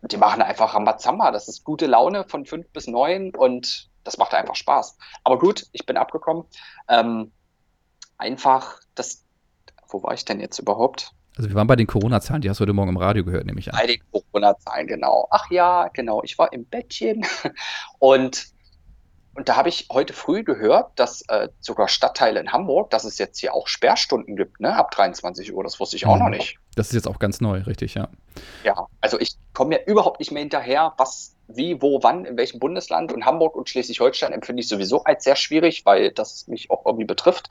[0.03, 1.32] die machen einfach Rambazamba.
[1.32, 4.95] Das ist gute Laune von fünf bis neun und das macht einfach Spaß.
[5.23, 6.45] Aber gut, ich bin abgekommen.
[6.88, 7.32] Ähm,
[8.17, 9.25] einfach das,
[9.88, 11.13] wo war ich denn jetzt überhaupt?
[11.40, 13.62] Also wir waren bei den Corona-Zahlen, die hast du heute Morgen im Radio gehört, nehme
[13.62, 13.80] ich an.
[13.80, 15.26] Bei den Corona-Zahlen, genau.
[15.32, 16.22] Ach ja, genau.
[16.22, 17.26] Ich war im Bettchen
[18.00, 18.48] und
[19.36, 23.18] und da habe ich heute früh gehört, dass äh, sogar Stadtteile in Hamburg, dass es
[23.20, 25.64] jetzt hier auch Sperrstunden gibt, ne, ab 23 Uhr.
[25.64, 26.24] Das wusste ich auch mhm.
[26.24, 26.58] noch nicht.
[26.76, 28.10] Das ist jetzt auch ganz neu, richtig, ja.
[28.66, 32.60] Ja, also ich komme mir überhaupt nicht mehr hinterher, was, wie, wo, wann, in welchem
[32.60, 33.14] Bundesland.
[33.14, 37.06] Und Hamburg und Schleswig-Holstein empfinde ich sowieso als sehr schwierig, weil das mich auch irgendwie
[37.06, 37.48] betrifft.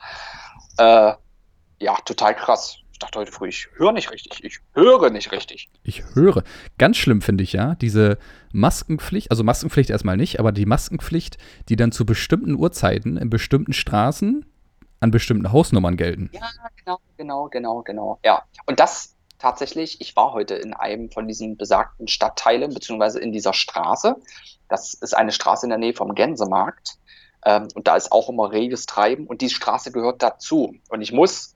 [0.77, 1.13] Äh,
[1.79, 2.77] ja, total krass.
[2.99, 4.43] Ich dachte heute früh, ich höre nicht richtig.
[4.43, 5.69] Ich höre nicht richtig.
[5.83, 6.43] Ich höre.
[6.77, 8.17] Ganz schlimm finde ich ja, diese
[8.51, 11.37] Maskenpflicht, also Maskenpflicht erstmal nicht, aber die Maskenpflicht,
[11.69, 14.45] die dann zu bestimmten Uhrzeiten in bestimmten Straßen
[14.99, 16.29] an bestimmten Hausnummern gelten.
[16.33, 16.41] Ja,
[16.75, 18.19] genau, genau, genau, genau.
[18.25, 18.43] Ja.
[18.65, 23.53] Und das tatsächlich, ich war heute in einem von diesen besagten Stadtteilen, beziehungsweise in dieser
[23.53, 24.17] Straße.
[24.67, 26.97] Das ist eine Straße in der Nähe vom Gänsemarkt.
[27.45, 30.75] Ähm, und da ist auch immer reges Treiben und die Straße gehört dazu.
[30.89, 31.55] Und ich muss,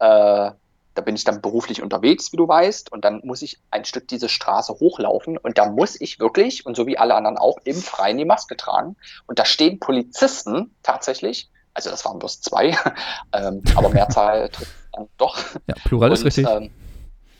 [0.00, 0.50] äh,
[0.94, 4.08] da bin ich dann beruflich unterwegs, wie du weißt, und dann muss ich ein Stück
[4.08, 7.76] diese Straße hochlaufen und da muss ich wirklich, und so wie alle anderen auch, im
[7.76, 8.96] Freien die Maske tragen.
[9.26, 12.76] Und da stehen Polizisten tatsächlich, also das waren bloß zwei,
[13.32, 14.50] ähm, aber Mehrzahl
[14.92, 15.36] dann doch.
[15.66, 16.46] Ja, Plural und, ist richtig.
[16.48, 16.70] Ähm,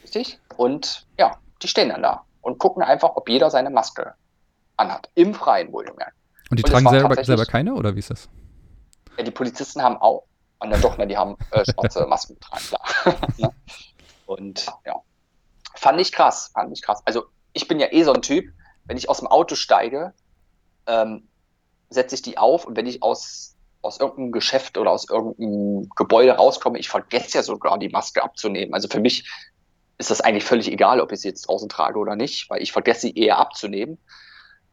[0.03, 0.39] richtig.
[0.57, 4.15] Und ja, die stehen dann da und gucken einfach, ob jeder seine Maske
[4.77, 5.09] anhat.
[5.15, 6.15] Im Freien wohlgemerkt.
[6.51, 8.29] Und die und tragen selber, selber keine oder wie ist das?
[9.17, 10.25] Ja, die Polizisten haben auch,
[10.71, 13.17] dann doch, ne, die haben äh, schwarze Masken getragen, klar.
[13.39, 13.51] Ne?
[14.27, 15.03] und ja,
[15.75, 17.03] fand ich krass, fand ich krass.
[17.05, 18.47] Also ich bin ja eh so ein Typ,
[18.85, 20.15] wenn ich aus dem Auto steige,
[20.87, 21.29] ähm,
[21.91, 26.33] setze ich die auf und wenn ich aus, aus irgendeinem Geschäft oder aus irgendeinem Gebäude
[26.33, 28.75] rauskomme, ich vergesse ja sogar die Maske abzunehmen.
[28.75, 29.29] Also für mich
[29.99, 32.73] ist das eigentlich völlig egal, ob ich sie jetzt draußen trage oder nicht, weil ich
[32.73, 33.99] vergesse sie eher abzunehmen.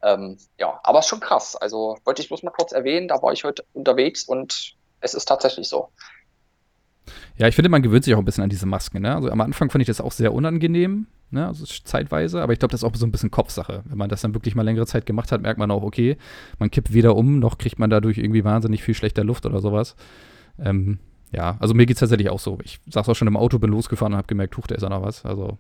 [0.04, 1.56] Ähm, ja, aber es ist schon krass.
[1.56, 5.26] Also wollte ich bloß mal kurz erwähnen, da war ich heute unterwegs und es ist
[5.26, 5.90] tatsächlich so.
[7.38, 9.02] Ja, ich finde, man gewöhnt sich auch ein bisschen an diese Masken.
[9.02, 9.16] Ne?
[9.16, 11.48] Also am Anfang fand ich das auch sehr unangenehm, ne?
[11.48, 13.84] also zeitweise, aber ich glaube, das ist auch so ein bisschen Kopfsache.
[13.86, 16.18] Wenn man das dann wirklich mal längere Zeit gemacht hat, merkt man auch, okay,
[16.60, 19.96] man kippt weder um, noch kriegt man dadurch irgendwie wahnsinnig viel schlechter Luft oder sowas.
[20.60, 21.00] Ähm,
[21.32, 22.60] ja, also mir geht es tatsächlich auch so.
[22.64, 24.90] Ich sag's auch schon im Auto, bin losgefahren und habe gemerkt, huch, da ist ja
[24.90, 25.26] noch was.
[25.26, 25.58] Also.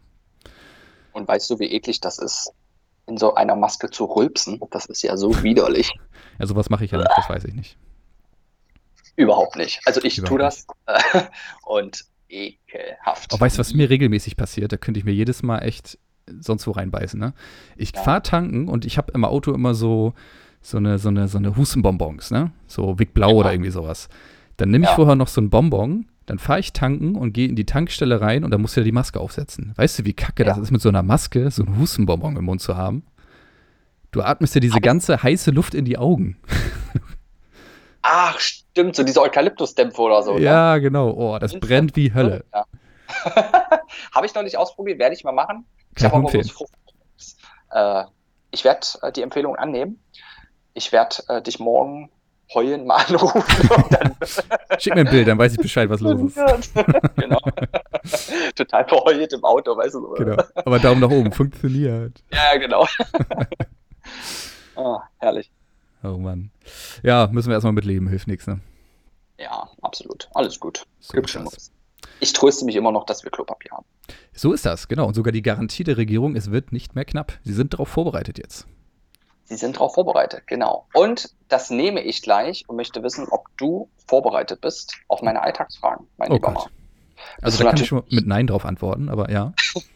[1.14, 2.54] Und weißt du, wie eklig das ist?
[3.08, 4.60] in so einer Maske zu rülpsen.
[4.72, 5.92] Das ist ja so widerlich.
[6.40, 7.78] Ja, sowas mache ich ja nicht, das weiß ich nicht.
[9.16, 9.82] Überhaupt nicht.
[9.86, 11.22] Also ich tue das äh,
[11.64, 13.34] und ekelhaft.
[13.34, 14.72] Aber weißt du, was mir regelmäßig passiert?
[14.72, 15.98] Da könnte ich mir jedes Mal echt
[16.40, 17.20] sonst wo reinbeißen.
[17.20, 17.34] Ne?
[17.76, 18.02] Ich ja.
[18.02, 20.14] fahre tanken und ich habe im Auto immer so,
[20.62, 22.52] so eine, so eine, so eine Hustenbonbons, ne?
[22.68, 23.36] So Big Blau ja.
[23.36, 24.08] oder irgendwie sowas.
[24.58, 24.96] Dann nehme ich ja.
[24.96, 28.44] vorher noch so ein Bonbon, dann fahre ich tanken und gehe in die Tankstelle rein
[28.44, 29.74] und dann musst du ja die Maske aufsetzen.
[29.76, 32.62] Weißt du, wie kacke das ist, mit so einer Maske so einen Hustenbonbon im Mund
[32.62, 33.04] zu haben?
[34.12, 36.38] Du atmest ja diese ganze heiße Luft in die Augen.
[38.02, 40.36] Ach, stimmt, so diese Eukalyptusdämpfe oder so.
[40.36, 40.42] Ne?
[40.42, 40.82] Ja, ne?
[40.82, 41.12] genau.
[41.12, 42.46] Oh, das brennt wie Hölle.
[42.54, 42.66] Ja.
[44.14, 45.66] habe ich noch nicht ausprobiert, werde ich mal machen.
[45.96, 46.44] Ich habe
[47.72, 48.04] äh,
[48.52, 50.02] Ich werde äh, die Empfehlung annehmen.
[50.74, 52.10] Ich werde äh, dich morgen
[52.54, 53.44] heulen mal anrufen.
[54.80, 56.74] Schick mir ein Bild, dann weiß ich Bescheid, was los ist.
[57.16, 57.40] genau.
[58.56, 60.14] Total verheult im Auto, weißt du.
[60.16, 60.44] Genau.
[60.56, 62.24] Aber Daumen nach oben, funktioniert.
[62.32, 62.86] Ja, genau.
[64.76, 65.52] oh, herrlich.
[66.04, 66.52] Oh Mann.
[67.04, 68.60] Ja, müssen wir erstmal mitleben, hilft nichts, ne?
[69.38, 70.30] Ja, absolut.
[70.34, 70.86] Alles gut.
[71.00, 71.72] So Gibt schon was.
[72.20, 73.86] Ich tröste mich immer noch, dass wir Klopapier haben.
[74.34, 75.08] So ist das, genau.
[75.08, 77.34] Und sogar die Garantie der Regierung, es wird nicht mehr knapp.
[77.44, 78.68] Sie sind darauf vorbereitet jetzt.
[79.46, 80.88] Sie sind darauf vorbereitet, genau.
[80.94, 86.08] Und das nehme ich gleich und möchte wissen, ob du vorbereitet bist auf meine Alltagsfragen,
[86.18, 86.70] mein oh lieber Gott.
[87.42, 89.54] Also da kann ich schon mit Nein drauf antworten, aber ja.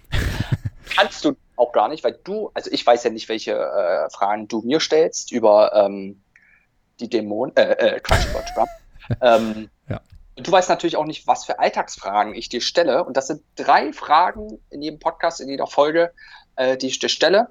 [0.96, 4.48] Kannst du auch gar nicht, weil du, also ich weiß ja nicht, welche äh, Fragen
[4.48, 6.22] du mir stellst über ähm,
[7.00, 8.70] die Dämonen, äh, äh, Quatsch, Trump.
[9.22, 10.02] ähm, ja.
[10.36, 13.04] Du weißt natürlich auch nicht, was für Alltagsfragen ich dir stelle.
[13.04, 16.12] Und das sind drei Fragen in jedem Podcast, in jeder Folge,
[16.56, 17.50] äh, die ich dir stelle.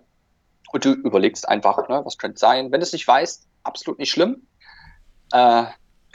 [0.72, 2.72] Und du überlegst einfach, ne, was könnte sein.
[2.72, 4.46] Wenn du es nicht weißt, absolut nicht schlimm.
[5.32, 5.64] Äh,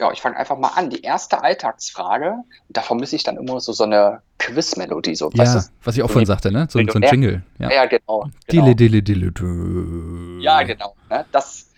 [0.00, 0.90] ja, ich fange einfach mal an.
[0.90, 2.36] Die erste Alltagsfrage,
[2.70, 5.14] da vermisse ich dann immer so, so eine Quiz-Melodie.
[5.14, 6.66] So, ja, was ich auch vorhin sagte, ne?
[6.70, 7.42] So, so ein Jingle.
[7.58, 8.28] Ja, ja genau.
[8.46, 8.74] genau.
[8.74, 10.96] Dille, dille, dille, Ja, genau.
[11.10, 11.26] Ne?
[11.32, 11.70] Das,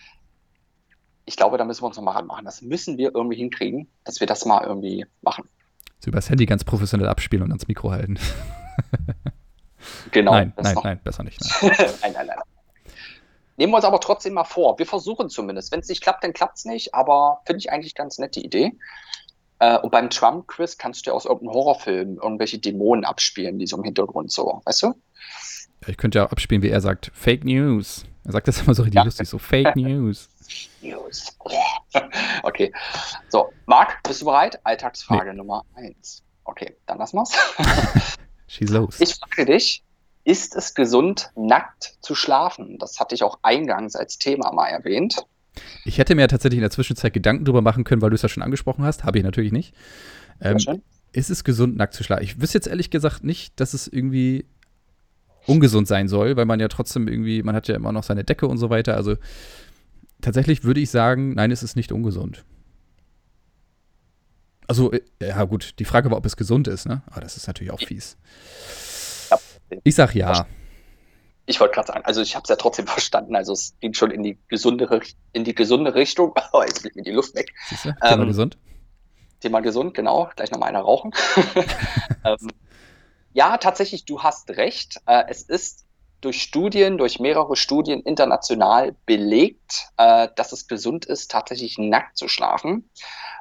[1.25, 2.45] ich glaube, da müssen wir uns noch mal ranmachen.
[2.45, 5.49] Das müssen wir irgendwie hinkriegen, dass wir das mal irgendwie machen.
[5.99, 8.17] So übers Handy ganz professionell abspielen und ans Mikro halten.
[10.11, 10.31] genau.
[10.31, 11.41] Nein, nein, nein, besser nicht.
[11.61, 11.71] Nein,
[12.01, 12.27] nein, nein.
[12.27, 12.37] nein.
[13.57, 14.79] Nehmen wir uns aber trotzdem mal vor.
[14.79, 15.71] Wir versuchen zumindest.
[15.71, 18.73] Wenn es nicht klappt, dann klappt es nicht, aber finde ich eigentlich ganz nette Idee.
[19.59, 23.77] Äh, und beim Trump-Quiz kannst du ja aus irgendeinem Horrorfilm irgendwelche Dämonen abspielen, die so
[23.77, 24.93] im Hintergrund so, weißt du?
[25.87, 28.05] Ich könnte ja abspielen, wie er sagt, Fake News.
[28.25, 29.03] Er sagt das immer so richtig ja.
[29.03, 30.29] lustig, so Fake News.
[30.81, 31.37] News.
[32.43, 32.73] okay.
[33.29, 34.59] So, Marc, bist du bereit?
[34.65, 35.37] Alltagsfrage nee.
[35.37, 36.23] Nummer eins.
[36.43, 37.31] Okay, dann lassen wir's.
[38.47, 38.99] Schieß los.
[38.99, 39.83] Ich frage dich,
[40.23, 42.77] ist es gesund, nackt zu schlafen?
[42.79, 45.25] Das hatte ich auch eingangs als Thema mal erwähnt.
[45.85, 48.29] Ich hätte mir tatsächlich in der Zwischenzeit Gedanken darüber machen können, weil du es ja
[48.29, 49.03] schon angesprochen hast.
[49.03, 49.73] Habe ich natürlich nicht.
[50.41, 50.57] Ähm,
[51.11, 52.23] ist es gesund, nackt zu schlafen?
[52.23, 54.45] Ich wüsste jetzt ehrlich gesagt nicht, dass es irgendwie
[55.45, 58.47] ungesund sein soll, weil man ja trotzdem irgendwie, man hat ja immer noch seine Decke
[58.47, 58.95] und so weiter.
[58.95, 59.17] Also
[60.21, 62.45] tatsächlich würde ich sagen, nein, es ist nicht ungesund.
[64.67, 67.03] Also, äh, ja gut, die Frage war, ob es gesund ist, ne?
[67.07, 68.17] Aber das ist natürlich auch fies.
[69.83, 70.45] Ich sag ja.
[71.45, 73.35] Ich wollte gerade sagen, also ich habe es ja trotzdem verstanden.
[73.35, 75.01] Also es ging schon in die gesundere,
[75.31, 76.33] in die gesunde Richtung.
[76.53, 77.53] Oh, jetzt fliegt mir die Luft weg.
[77.67, 77.93] Siehst du?
[77.93, 78.57] Thema ähm, gesund.
[79.39, 80.29] Thema gesund, genau.
[80.35, 81.11] Gleich nochmal einer rauchen.
[82.25, 82.49] ähm,
[83.33, 85.01] ja, tatsächlich, du hast recht.
[85.07, 85.85] Äh, es ist
[86.21, 92.27] durch Studien, durch mehrere Studien international belegt, äh, dass es gesund ist, tatsächlich nackt zu
[92.27, 92.89] schlafen.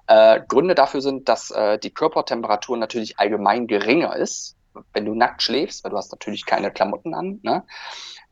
[0.09, 4.57] Äh, Gründe dafür sind, dass äh, die Körpertemperatur natürlich allgemein geringer ist,
[4.93, 7.41] wenn du nackt schläfst, weil du hast natürlich keine Klamotten an.
[7.43, 7.65] Ne?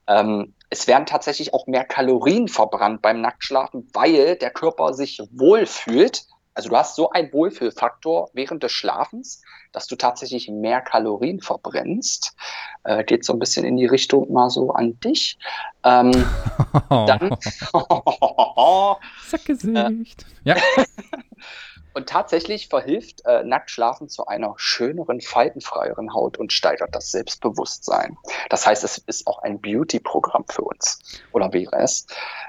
[0.06, 6.26] Ähm, es werden tatsächlich auch mehr Kalorien verbrannt beim Nacktschlafen, weil der Körper sich wohlfühlt
[6.54, 12.34] also du hast so einen Wohlfühlfaktor während des Schlafens, dass du tatsächlich mehr Kalorien verbrennst.
[12.84, 15.38] Äh, geht so ein bisschen in die Richtung mal so an dich.
[15.84, 16.12] Ähm,
[16.90, 17.30] dann.
[19.26, 20.26] Sackgesicht.
[20.44, 20.56] Äh, ja.
[21.92, 28.16] Und tatsächlich verhilft äh, Nacktschlafen zu einer schöneren, faltenfreieren Haut und steigert das Selbstbewusstsein.
[28.48, 31.20] Das heißt, es ist auch ein Beauty-Programm für uns.
[31.32, 32.06] Oder wäre es?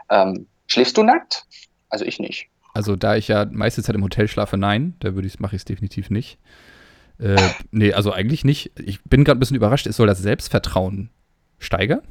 [0.10, 1.46] Ähm, schläfst du nackt?
[1.90, 2.50] Also ich nicht.
[2.74, 5.62] Also da ich ja meiste Zeit im Hotel schlafe, nein, da würde ich mache ich
[5.62, 6.40] es definitiv nicht.
[7.20, 7.38] Äh,
[7.72, 8.72] nee, also eigentlich nicht.
[8.80, 11.10] Ich bin gerade ein bisschen überrascht, es soll das Selbstvertrauen
[11.60, 12.02] steigern?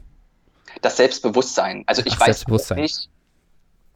[0.83, 1.85] Das Selbstbewusstsein.
[1.87, 3.09] Also ich Ach, weiß nicht.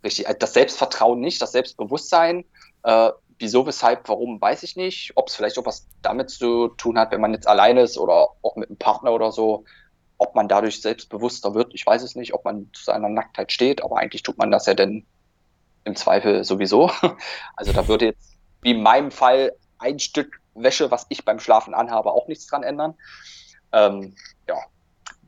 [0.03, 2.45] Richtig, äh, das Selbstvertrauen nicht, das Selbstbewusstsein.
[2.82, 5.12] Äh, wieso, weshalb, warum, weiß ich nicht.
[5.16, 8.28] Ob es vielleicht auch was damit zu tun hat, wenn man jetzt alleine ist oder
[8.43, 9.64] auch mit einem Partner oder so.
[10.18, 12.35] Ob man dadurch selbstbewusster wird, ich weiß es nicht.
[12.35, 15.05] Ob man zu seiner Nacktheit steht, aber eigentlich tut man das ja denn
[15.85, 16.91] im Zweifel sowieso.
[17.57, 21.74] Also da würde jetzt, wie in meinem Fall, ein Stück Wäsche, was ich beim Schlafen
[21.74, 22.95] anhabe, auch nichts dran ändern.
[23.72, 24.14] Ähm,
[24.49, 24.57] ja.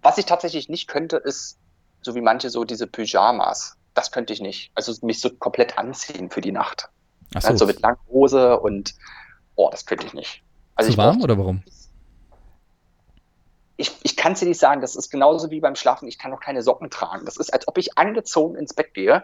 [0.03, 1.59] Was ich tatsächlich nicht könnte, ist,
[2.01, 3.77] so wie manche so diese Pyjamas.
[3.95, 4.71] Das könnte ich nicht.
[4.75, 6.91] Also mich so komplett anziehen für die Nacht.
[7.35, 7.49] Ach so.
[7.49, 8.95] Also mit langer Hose und,
[9.55, 10.43] oh, das könnte ich nicht.
[10.74, 11.62] Also Zu warm oder warum?
[13.79, 16.31] Ich, ich kann es dir nicht sagen, das ist genauso wie beim Schlafen, ich kann
[16.31, 17.27] noch keine Socken tragen.
[17.27, 19.22] Das ist, als ob ich angezogen ins Bett gehe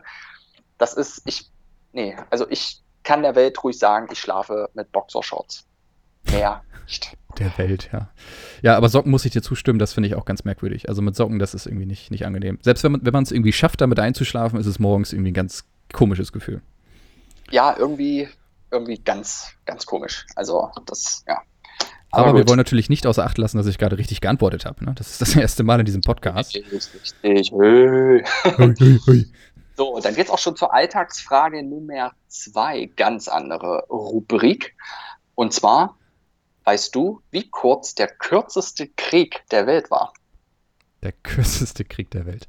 [0.83, 1.49] das ist, ich,
[1.93, 5.65] nee, also ich kann der Welt ruhig sagen, ich schlafe mit Boxershorts.
[6.31, 7.17] Mehr nicht.
[7.39, 8.11] Der Welt, ja.
[8.61, 10.89] Ja, aber Socken muss ich dir zustimmen, das finde ich auch ganz merkwürdig.
[10.89, 12.59] Also mit Socken, das ist irgendwie nicht, nicht angenehm.
[12.63, 16.33] Selbst wenn man es irgendwie schafft, damit einzuschlafen, ist es morgens irgendwie ein ganz komisches
[16.33, 16.61] Gefühl.
[17.53, 18.29] Ja, irgendwie,
[18.71, 20.27] irgendwie ganz, ganz komisch.
[20.35, 21.43] Also das, ja.
[22.11, 24.85] Aber, aber wir wollen natürlich nicht außer Acht lassen, dass ich gerade richtig geantwortet habe.
[24.85, 24.95] Ne?
[24.95, 26.55] Das ist das erste Mal in diesem Podcast.
[26.55, 27.15] Richtig, richtig.
[27.23, 29.27] Hey, hey, hey.
[29.77, 34.75] So, dann geht es auch schon zur Alltagsfrage Nummer zwei, ganz andere Rubrik.
[35.35, 35.97] Und zwar,
[36.65, 40.13] weißt du, wie kurz der kürzeste Krieg der Welt war?
[41.03, 42.47] Der kürzeste Krieg der Welt.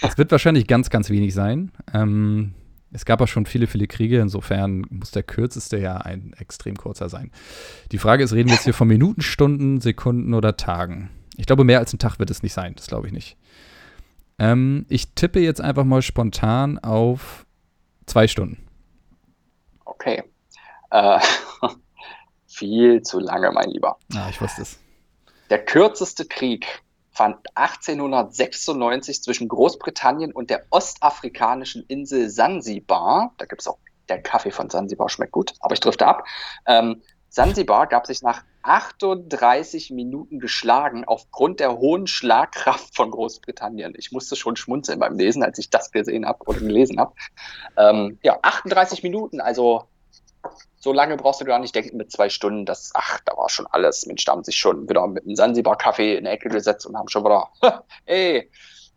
[0.00, 1.72] Das wird wahrscheinlich ganz, ganz wenig sein.
[1.92, 2.54] Ähm,
[2.92, 7.08] es gab auch schon viele, viele Kriege, insofern muss der kürzeste ja ein extrem kurzer
[7.08, 7.30] sein.
[7.92, 11.10] Die Frage ist, reden wir jetzt hier von Minuten, Stunden, Sekunden oder Tagen?
[11.36, 13.36] Ich glaube, mehr als ein Tag wird es nicht sein, das glaube ich nicht.
[14.38, 17.46] Ähm, ich tippe jetzt einfach mal spontan auf
[18.06, 18.66] zwei Stunden.
[19.84, 20.24] Okay.
[20.90, 21.20] Äh,
[22.46, 23.98] viel zu lange, mein Lieber.
[24.12, 24.80] Ja, ich wusste es.
[25.50, 26.66] Der kürzeste Krieg
[27.20, 33.76] fand 1896 zwischen Großbritannien und der ostafrikanischen Insel Sansibar, da gibt es auch,
[34.08, 36.24] der Kaffee von Sansibar schmeckt gut, aber ich drifte ab.
[36.64, 43.92] Ähm, Sansibar gab sich nach 38 Minuten geschlagen aufgrund der hohen Schlagkraft von Großbritannien.
[43.98, 47.12] Ich musste schon schmunzeln beim Lesen, als ich das gesehen habe oder gelesen habe.
[47.76, 49.84] Ähm, ja, 38 Minuten, also
[50.78, 52.64] so lange brauchst du gar nicht denken mit zwei Stunden.
[52.64, 54.06] Das, ach, da war schon alles.
[54.06, 57.08] Mensch, da haben sich schon wieder mit einem Sansibar-Kaffee in die Ecke gesetzt und haben
[57.08, 57.48] schon wieder,
[58.04, 58.50] hey,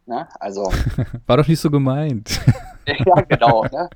[0.06, 0.28] ne?
[0.40, 0.72] also.
[1.28, 2.40] War doch nicht so gemeint.
[2.88, 3.66] ja, genau.
[3.66, 3.90] Ne?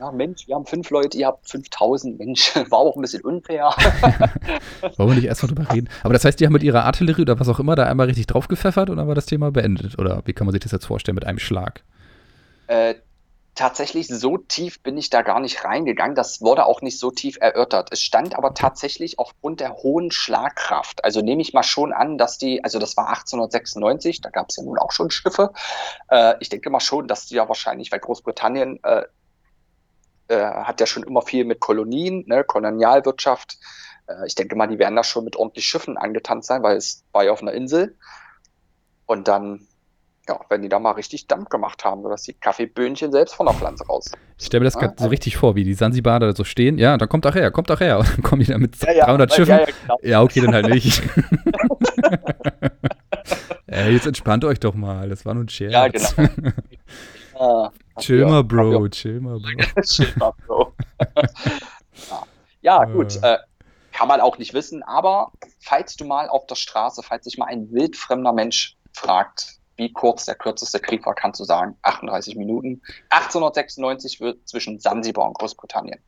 [0.00, 3.70] ja, Mensch, wir haben fünf Leute, ihr habt 5000, Mensch, war auch ein bisschen unfair.
[4.96, 5.88] Wollen wir nicht erst mal drüber reden?
[6.02, 8.26] Aber das heißt, die haben mit ihrer Artillerie oder was auch immer da einmal richtig
[8.26, 9.98] draufgepfeffert und dann war das Thema beendet?
[9.98, 11.82] Oder wie kann man sich das jetzt vorstellen mit einem Schlag?
[12.66, 12.96] Äh,
[13.54, 16.14] tatsächlich so tief bin ich da gar nicht reingegangen.
[16.14, 17.90] Das wurde auch nicht so tief erörtert.
[17.92, 21.04] Es stand aber tatsächlich aufgrund der hohen Schlagkraft.
[21.04, 24.56] Also nehme ich mal schon an, dass die, also das war 1896, da gab es
[24.56, 25.52] ja nun auch schon Schiffe.
[26.08, 29.04] Äh, ich denke mal schon, dass die ja wahrscheinlich, weil Großbritannien äh,
[30.28, 33.58] äh, hat ja schon immer viel mit Kolonien, ne, Kolonialwirtschaft.
[34.06, 37.04] Äh, ich denke mal, die werden da schon mit ordentlich Schiffen angetanzt sein, weil es
[37.12, 37.96] war ja auf einer Insel.
[39.06, 39.68] Und dann,
[40.28, 43.54] ja, wenn die da mal richtig Dampf gemacht haben, sodass die Kaffeeböhnchen selbst von der
[43.54, 44.10] Pflanze raus.
[44.38, 46.78] Ich stelle mir das ja, gerade so richtig vor, wie die Sansibar da so stehen.
[46.78, 47.98] Ja, dann kommt doch her, kommt doch her.
[47.98, 49.58] Und dann kommen die da mit ja, ja, 300 Schiffen.
[49.58, 49.98] Ja, genau.
[50.02, 51.02] ja, okay, dann halt nicht.
[53.66, 55.08] Ey, jetzt entspannt euch doch mal.
[55.08, 55.72] Das war nur ein Scherz.
[55.72, 57.72] Ja, genau.
[57.98, 59.82] Chill mal, Bro, chill mal, Bro.
[59.82, 60.72] chill mal, Bro.
[62.10, 62.22] ja.
[62.62, 63.22] Ja, gut.
[63.22, 63.34] Äh.
[63.34, 63.38] Äh,
[63.92, 67.46] kann man auch nicht wissen, aber falls du mal auf der Straße, falls sich mal
[67.46, 72.82] ein wildfremder Mensch fragt, wie kurz der kürzeste Krieg war, kannst du sagen, 38 Minuten.
[73.10, 76.00] 1896 wird zwischen Sansibar und Großbritannien.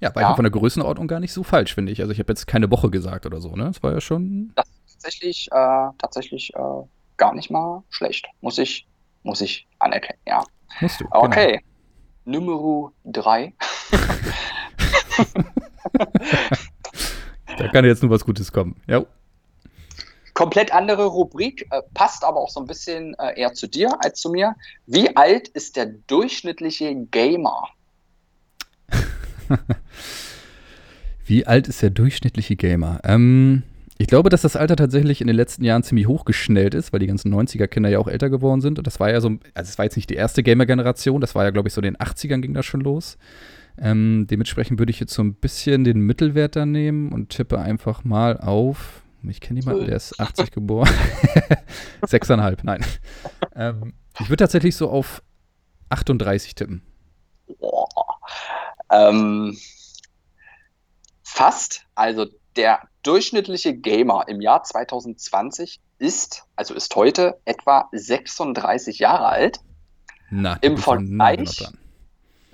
[0.00, 0.34] Ja, war ja.
[0.34, 2.00] von der Größenordnung gar nicht so falsch, finde ich.
[2.00, 3.64] Also ich habe jetzt keine Woche gesagt oder so, ne?
[3.64, 4.52] Das war ja schon.
[4.54, 6.82] Das ist tatsächlich, äh, tatsächlich äh,
[7.16, 8.26] gar nicht mal schlecht.
[8.40, 8.86] Muss ich,
[9.22, 10.44] muss ich anerkennen, ja.
[10.80, 11.06] Musst du.
[11.10, 11.60] Okay.
[12.24, 12.40] Genau.
[12.40, 13.54] Nummer 3.
[17.56, 18.82] da kann jetzt nur was Gutes kommen.
[18.88, 19.04] Ja.
[20.36, 24.20] Komplett andere Rubrik, äh, passt aber auch so ein bisschen äh, eher zu dir als
[24.20, 24.54] zu mir.
[24.84, 27.68] Wie alt ist der durchschnittliche Gamer?
[31.24, 33.00] Wie alt ist der durchschnittliche Gamer?
[33.04, 33.62] Ähm,
[33.96, 37.06] ich glaube, dass das Alter tatsächlich in den letzten Jahren ziemlich hochgeschnellt ist, weil die
[37.06, 38.76] ganzen 90er-Kinder ja auch älter geworden sind.
[38.76, 41.44] Und das war ja so, also es war jetzt nicht die erste Gamer-Generation, das war
[41.44, 43.16] ja, glaube ich, so in den 80ern ging das schon los.
[43.78, 48.04] Ähm, dementsprechend würde ich jetzt so ein bisschen den Mittelwert da nehmen und tippe einfach
[48.04, 50.88] mal auf ich kenne jemanden, der ist 80 geboren.
[52.06, 52.84] Sechseinhalb, nein.
[53.54, 55.22] Ähm, ich würde tatsächlich so auf
[55.88, 56.82] 38 tippen.
[57.58, 57.88] Boah.
[58.90, 59.56] Ähm,
[61.22, 61.86] fast.
[61.94, 69.60] Also der durchschnittliche Gamer im Jahr 2020 ist, also ist heute etwa 36 Jahre alt.
[70.30, 71.70] Na, Im Vergleich, nah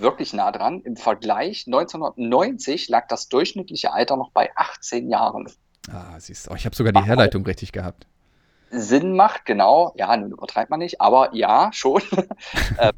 [0.03, 5.51] wirklich nah dran, im Vergleich 1990 lag das durchschnittliche Alter noch bei 18 Jahren.
[5.91, 8.07] Ah, siehst du, oh, ich habe sogar die Herleitung richtig gehabt.
[8.71, 9.93] Sinn macht, genau.
[9.97, 12.03] Ja, nun übertreibt man nicht, aber ja, schon.
[12.79, 12.93] äh,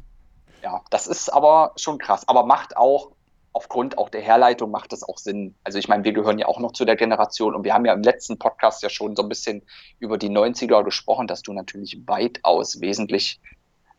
[0.63, 2.27] ja, das ist aber schon krass.
[2.27, 3.11] Aber macht auch,
[3.51, 5.55] aufgrund auch der Herleitung, macht es auch Sinn.
[5.63, 7.93] Also ich meine, wir gehören ja auch noch zu der Generation und wir haben ja
[7.93, 9.63] im letzten Podcast ja schon so ein bisschen
[9.99, 13.39] über die 90er gesprochen, dass du natürlich weitaus wesentlich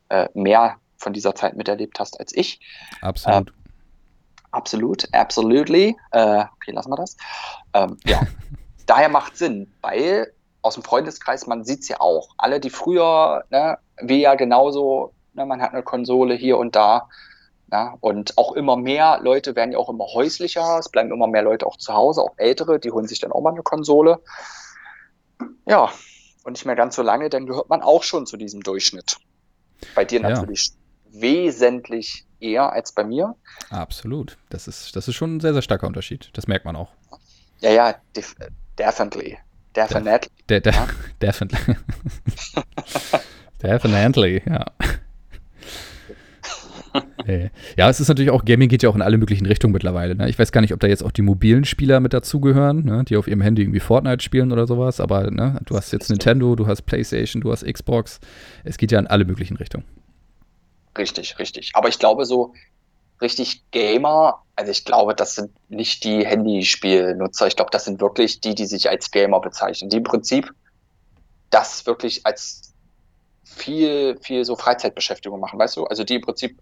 [0.08, 2.60] äh, mehr von dieser Zeit miterlebt hast als ich.
[3.00, 3.48] Absolut.
[3.48, 3.52] Äh,
[4.50, 5.96] absolut, absolutely.
[6.12, 7.16] Äh, okay, lassen wir das.
[7.74, 8.20] Ähm, ja.
[8.86, 10.32] daher macht Sinn, weil
[10.62, 15.12] aus dem Freundeskreis, man sieht es ja auch, alle, die früher, ne, wie ja genauso,
[15.34, 17.08] ne, man hat eine Konsole hier und da,
[17.70, 21.42] ja, und auch immer mehr Leute werden ja auch immer häuslicher, es bleiben immer mehr
[21.42, 24.20] Leute auch zu Hause, auch ältere, die holen sich dann auch mal eine Konsole.
[25.66, 25.90] Ja,
[26.44, 29.18] und nicht mehr ganz so lange, dann gehört man auch schon zu diesem Durchschnitt.
[29.94, 30.30] Bei dir ja.
[30.30, 30.72] natürlich
[31.10, 33.34] wesentlich eher als bei mir.
[33.70, 34.36] Absolut.
[34.48, 36.30] Das ist, das ist schon ein sehr, sehr starker Unterschied.
[36.34, 36.90] Das merkt man auch.
[37.60, 37.94] Ja, ja,
[38.78, 39.38] Definitely.
[39.74, 40.30] Definitely.
[40.48, 40.86] De de ja.
[41.20, 41.76] Definitely.
[43.62, 44.64] definitely, ja.
[47.76, 50.14] ja, es ist natürlich auch, Gaming geht ja auch in alle möglichen Richtungen mittlerweile.
[50.14, 50.28] Ne?
[50.28, 53.04] Ich weiß gar nicht, ob da jetzt auch die mobilen Spieler mit dazugehören, ne?
[53.04, 55.58] die auf ihrem Handy irgendwie Fortnite spielen oder sowas, aber ne?
[55.64, 58.20] du hast jetzt Nintendo, du hast Playstation, du hast Xbox.
[58.64, 59.84] Es geht ja in alle möglichen Richtungen.
[60.96, 61.72] Richtig, richtig.
[61.74, 62.54] Aber ich glaube, so
[63.20, 67.46] richtig Gamer, also ich glaube, das sind nicht die Handyspielnutzer.
[67.46, 70.52] Ich glaube, das sind wirklich die, die sich als Gamer bezeichnen, die im Prinzip
[71.50, 72.74] das wirklich als
[73.44, 75.84] viel, viel so Freizeitbeschäftigung machen, weißt du?
[75.84, 76.58] Also die im Prinzip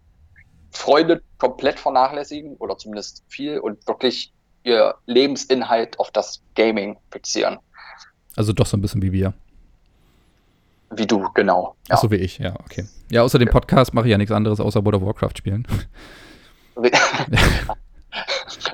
[0.71, 4.33] Freunde komplett vernachlässigen oder zumindest viel und wirklich
[4.65, 7.59] ihr Lebensinhalt auf das Gaming fixieren.
[8.37, 9.35] Also doch so ein bisschen wie wir.
[10.91, 11.77] Wie du, genau.
[11.89, 11.97] Ja.
[11.97, 12.87] Ach so wie ich, ja, okay.
[13.11, 15.67] Ja, außer dem Podcast mache ich ja nichts anderes außer World of Warcraft spielen.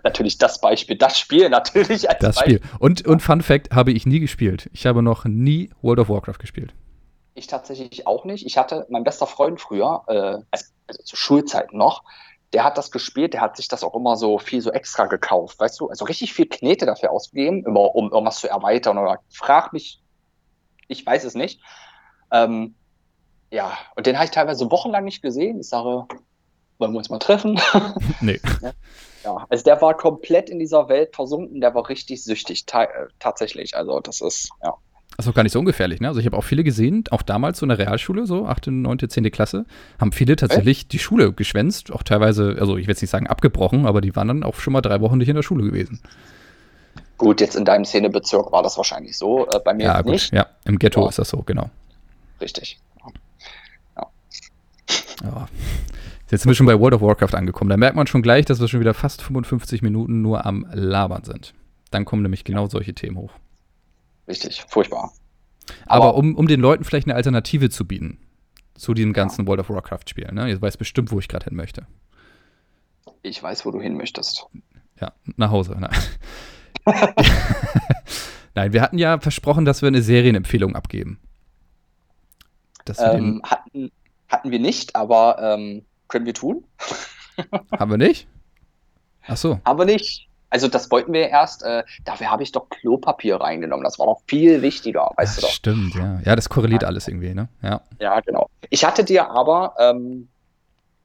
[0.04, 2.58] natürlich das Beispiel, das Spiel natürlich als Das Beispiel.
[2.58, 2.70] Spiel.
[2.78, 4.70] Und, und Fun Fact, habe ich nie gespielt.
[4.72, 6.74] Ich habe noch nie World of Warcraft gespielt.
[7.34, 8.46] Ich tatsächlich auch nicht.
[8.46, 10.64] Ich hatte, mein bester Freund früher, äh, also
[11.04, 12.04] zu Schulzeiten noch,
[12.52, 15.60] der hat das gespielt, der hat sich das auch immer so viel so extra gekauft,
[15.60, 15.88] weißt du?
[15.88, 20.02] Also richtig viel Knete dafür ausgegeben, immer, um irgendwas zu erweitern oder frag mich,
[20.88, 21.60] ich weiß es nicht.
[22.32, 22.74] Ähm,
[23.52, 25.60] ja, und den habe ich teilweise wochenlang nicht gesehen.
[25.60, 26.06] Ich sage,
[26.80, 27.60] wollen wir uns mal treffen?
[28.20, 28.40] Nee.
[29.24, 32.86] ja, also der war komplett in dieser Welt versunken, der war richtig süchtig, äh,
[33.18, 33.76] tatsächlich.
[33.76, 34.74] Also das ist, ja.
[35.16, 36.08] Das ist auch gar nicht so ungefährlich, ne?
[36.08, 38.98] Also ich habe auch viele gesehen, auch damals so in der Realschule, so 8., 9.,
[39.08, 39.30] 10.
[39.30, 39.66] Klasse,
[40.00, 40.92] haben viele tatsächlich Echt?
[40.92, 44.28] die Schule geschwänzt, auch teilweise, also ich will jetzt nicht sagen abgebrochen, aber die waren
[44.28, 46.00] dann auch schon mal drei Wochen nicht in der Schule gewesen.
[47.18, 50.12] Gut, jetzt in deinem Szenebezirk war das wahrscheinlich so, äh, bei mir ja, gut.
[50.12, 50.32] nicht.
[50.32, 51.08] Ja, im Ghetto ja.
[51.10, 51.68] ist das so, genau.
[52.40, 52.78] Richtig.
[53.96, 54.06] Ja.
[55.24, 55.48] ja.
[56.30, 57.70] Jetzt sind wir schon bei World of Warcraft angekommen.
[57.70, 61.24] Da merkt man schon gleich, dass wir schon wieder fast 55 Minuten nur am Labern
[61.24, 61.54] sind.
[61.90, 63.32] Dann kommen nämlich genau solche Themen hoch.
[64.28, 65.12] Richtig, furchtbar.
[65.86, 68.18] Aber, Aber um, um den Leuten vielleicht eine Alternative zu bieten
[68.74, 69.48] zu diesem ganzen ja.
[69.48, 70.30] World of Warcraft-Spiel.
[70.32, 70.48] Ne?
[70.48, 71.86] Ihr weißt bestimmt, wo ich gerade hin möchte.
[73.22, 74.46] Ich weiß, wo du hin möchtest.
[75.00, 75.78] Ja, nach Hause.
[75.78, 75.90] Ne?
[78.54, 81.18] Nein, wir hatten ja versprochen, dass wir eine Serienempfehlung abgeben.
[82.98, 83.90] Ähm, hatten,
[84.28, 86.64] hatten wir nicht, aber ähm, können wir tun.
[87.78, 88.26] Haben wir nicht?
[89.26, 89.60] Ach so.
[89.64, 90.28] Haben wir nicht.
[90.50, 93.84] Also das wollten wir erst, äh, dafür habe ich doch Klopapier reingenommen.
[93.84, 95.52] Das war noch viel wichtiger, weißt Ach, du doch.
[95.52, 96.20] Stimmt, ja.
[96.24, 97.48] Ja, das korreliert alles irgendwie, ne?
[97.62, 97.82] Ja.
[98.00, 98.50] Ja, genau.
[98.68, 100.28] Ich hatte dir aber, ähm,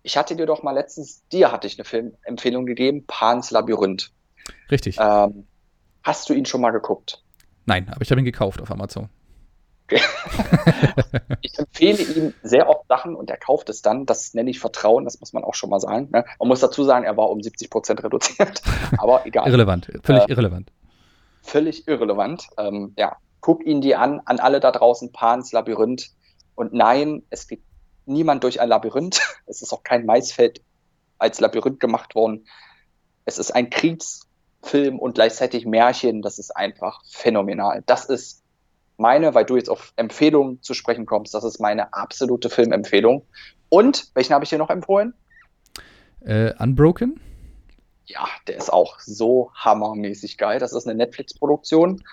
[0.01, 4.11] ich hatte dir doch mal letztens, dir hatte ich eine Filmempfehlung gegeben, Pans Labyrinth.
[4.71, 4.97] Richtig.
[4.99, 5.45] Ähm,
[6.03, 7.21] hast du ihn schon mal geguckt?
[7.67, 9.09] Nein, aber ich habe ihn gekauft auf Amazon.
[11.41, 14.05] ich empfehle ihm sehr oft Sachen und er kauft es dann.
[14.05, 16.09] Das nenne ich Vertrauen, das muss man auch schon mal sagen.
[16.11, 16.25] Ne?
[16.39, 18.61] Man muss dazu sagen, er war um 70 Prozent reduziert,
[18.97, 19.47] aber egal.
[19.47, 20.71] Irrelevant, völlig Äh, irrelevant.
[21.41, 22.47] Völlig irrelevant.
[22.57, 26.09] Ähm, ja, guck ihn dir an, an alle da draußen, Pans Labyrinth.
[26.55, 27.61] Und nein, es geht
[28.05, 29.21] niemand durch ein Labyrinth.
[29.47, 30.61] Es ist auch kein Maisfeld
[31.19, 32.47] als Labyrinth gemacht worden.
[33.25, 36.23] Es ist ein Kriegsfilm und gleichzeitig Märchen.
[36.23, 37.83] Das ist einfach phänomenal.
[37.85, 38.44] Das ist
[38.97, 43.25] meine, weil du jetzt auf Empfehlungen zu sprechen kommst, das ist meine absolute Filmempfehlung.
[43.69, 45.13] Und welchen habe ich dir noch empfohlen?
[46.21, 47.19] Äh, Unbroken?
[48.05, 50.59] Ja, der ist auch so hammermäßig geil.
[50.59, 52.03] Das ist eine Netflix-Produktion.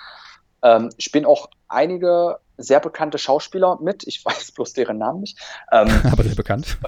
[0.62, 4.06] Ähm, spielen auch einige sehr bekannte Schauspieler mit.
[4.06, 5.38] Ich weiß bloß deren Namen nicht.
[5.70, 6.78] Ähm, aber sehr bekannt.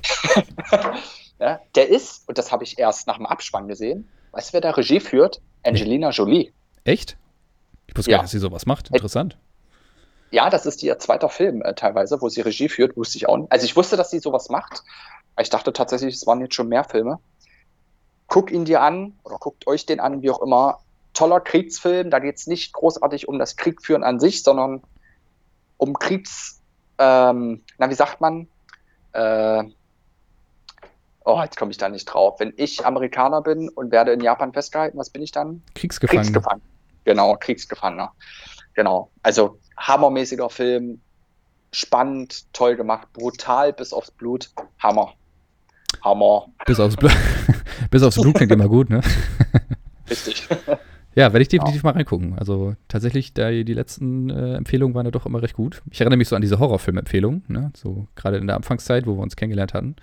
[1.39, 4.61] ja, der ist, und das habe ich erst nach dem Abspann gesehen, weißt du, wer
[4.61, 5.41] da Regie führt?
[5.63, 6.53] Angelina Jolie.
[6.85, 7.17] Echt?
[7.87, 8.19] Ich wusste Ja.
[8.19, 8.89] gar nicht, dass sie sowas macht.
[8.91, 9.39] Interessant.
[10.31, 13.37] Ja, das ist ihr zweiter Film äh, teilweise, wo sie Regie führt, wusste ich auch
[13.37, 13.53] nicht.
[13.53, 14.83] Also ich wusste, dass sie sowas macht.
[15.39, 17.19] Ich dachte tatsächlich, es waren jetzt schon mehr Filme.
[18.27, 20.81] Guck ihn dir an oder guckt euch den an, wie auch immer.
[21.13, 24.83] Toller Kriegsfilm, da geht es nicht großartig um das Kriegführen an sich, sondern
[25.77, 26.61] um Kriegs,
[26.99, 28.49] ähm, na wie sagt man?
[29.13, 29.65] Äh,
[31.25, 32.41] oh, jetzt komme ich da nicht drauf.
[32.41, 35.63] Wenn ich Amerikaner bin und werde in Japan festgehalten, was bin ich dann?
[35.75, 36.25] Kriegsgefangene.
[36.25, 36.65] Kriegsgefangener.
[37.05, 38.13] Genau, Kriegsgefangener.
[38.75, 39.11] Genau.
[39.23, 41.01] Also hammermäßiger Film,
[41.73, 44.51] spannend, toll gemacht, brutal bis aufs Blut.
[44.79, 45.15] Hammer.
[46.03, 46.47] Hammer.
[46.67, 47.13] Bis aufs Blut.
[47.91, 49.01] Bis aufs Blut klingt immer gut, ne?
[50.11, 50.49] Richtig.
[51.15, 52.37] Ja, werde ich definitiv mal reingucken.
[52.39, 55.83] Also tatsächlich, da die letzten äh, Empfehlungen waren ja doch immer recht gut.
[55.91, 57.71] Ich erinnere mich so an diese Horrorfilm-Empfehlungen, ne?
[57.77, 59.97] So gerade in der Anfangszeit, wo wir uns kennengelernt hatten.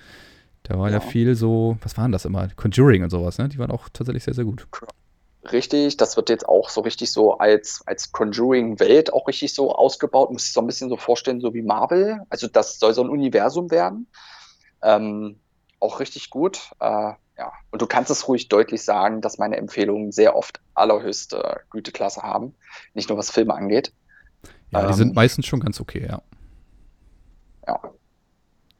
[0.64, 0.96] Da war ja.
[0.96, 1.00] Ja.
[1.02, 2.48] viel so, was waren das immer?
[2.56, 3.50] Conjuring und sowas, ne?
[3.50, 4.68] Die waren auch tatsächlich sehr, sehr gut.
[5.52, 10.32] Richtig, das wird jetzt auch so richtig so als, als Conjuring-Welt auch richtig so ausgebaut.
[10.32, 12.20] Muss ich so ein bisschen so vorstellen, so wie Marvel.
[12.30, 14.06] Also das soll so ein Universum werden.
[14.84, 15.40] Ähm,
[15.80, 16.72] auch richtig gut.
[16.80, 17.54] Äh, ja.
[17.72, 22.54] Und du kannst es ruhig deutlich sagen, dass meine Empfehlungen sehr oft allerhöchste Güteklasse haben.
[22.94, 23.94] Nicht nur was Filme angeht.
[24.70, 26.22] Ja, die Ähm, sind meistens schon ganz okay, ja.
[27.68, 27.80] Ja.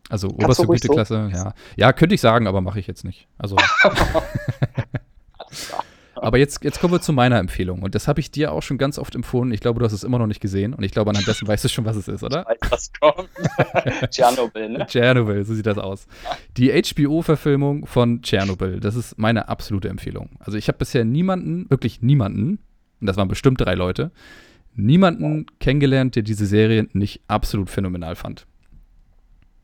[0.10, 1.54] Also du oberste ruhig so- Güteklasse, ja.
[1.76, 3.28] Ja, könnte ich sagen, aber mache ich jetzt nicht.
[3.40, 3.56] Also.
[6.22, 7.82] aber jetzt, jetzt kommen wir zu meiner Empfehlung.
[7.82, 9.52] Und das habe ich dir auch schon ganz oft empfohlen.
[9.52, 10.74] Ich glaube, du hast es immer noch nicht gesehen.
[10.74, 12.46] Und ich glaube, anhand dessen weißt du schon, was es ist, oder?
[12.46, 13.30] Weiß, was kommt.
[14.12, 14.86] Tschernobyl, ne?
[14.86, 16.08] Tschernobyl, so sieht das aus.
[16.58, 20.30] Die HBO-Verfilmung von Tschernobyl, das ist meine absolute Empfehlung.
[20.40, 22.60] Also ich habe bisher niemanden, wirklich niemanden,
[23.00, 24.12] und das waren bestimmt drei Leute,
[24.76, 28.46] niemanden kennengelernt, der diese Serie nicht absolut phänomenal fand.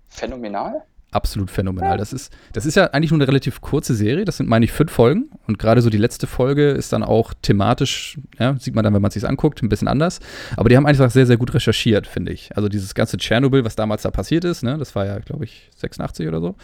[0.08, 0.84] Phänomenal.
[1.12, 1.98] Absolut phänomenal.
[1.98, 4.26] Das ist, das ist ja eigentlich nur eine relativ kurze Serie.
[4.26, 5.30] Das sind, meine ich, fünf Folgen.
[5.48, 9.02] Und gerade so die letzte Folge ist dann auch thematisch, ja, sieht man dann, wenn
[9.02, 10.20] man es sich anguckt, ein bisschen anders.
[10.58, 12.56] Aber die haben einfach sehr, sehr gut recherchiert, finde ich.
[12.58, 15.70] Also dieses ganze Tschernobyl, was damals da passiert ist, ne, das war ja, glaube ich,
[15.78, 16.56] 86 oder so.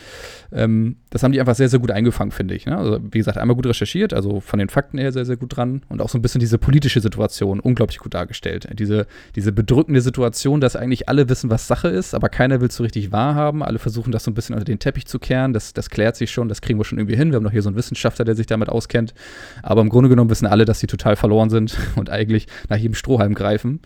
[0.51, 2.65] Ähm, das haben die einfach sehr, sehr gut eingefangen, finde ich.
[2.65, 2.77] Ne?
[2.77, 5.83] Also, wie gesagt, einmal gut recherchiert, also von den Fakten her sehr, sehr gut dran.
[5.87, 8.67] Und auch so ein bisschen diese politische Situation unglaublich gut dargestellt.
[8.73, 12.75] Diese, diese bedrückende Situation, dass eigentlich alle wissen, was Sache ist, aber keiner will es
[12.75, 13.63] so richtig wahrhaben.
[13.63, 15.53] Alle versuchen das so ein bisschen unter den Teppich zu kehren.
[15.53, 17.31] Das, das klärt sich schon, das kriegen wir schon irgendwie hin.
[17.31, 19.13] Wir haben noch hier so einen Wissenschaftler, der sich damit auskennt.
[19.61, 22.95] Aber im Grunde genommen wissen alle, dass sie total verloren sind und eigentlich nach jedem
[22.95, 23.81] Strohhalm greifen.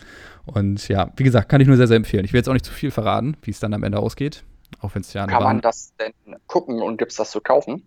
[0.46, 2.24] Und ja, wie gesagt, kann ich nur sehr, sehr empfehlen.
[2.24, 4.44] Ich will jetzt auch nicht zu viel verraten, wie es dann am Ende ausgeht.
[4.80, 6.12] Auch wenn es ja Kann man das denn
[6.46, 7.86] gucken und gibt es das zu kaufen?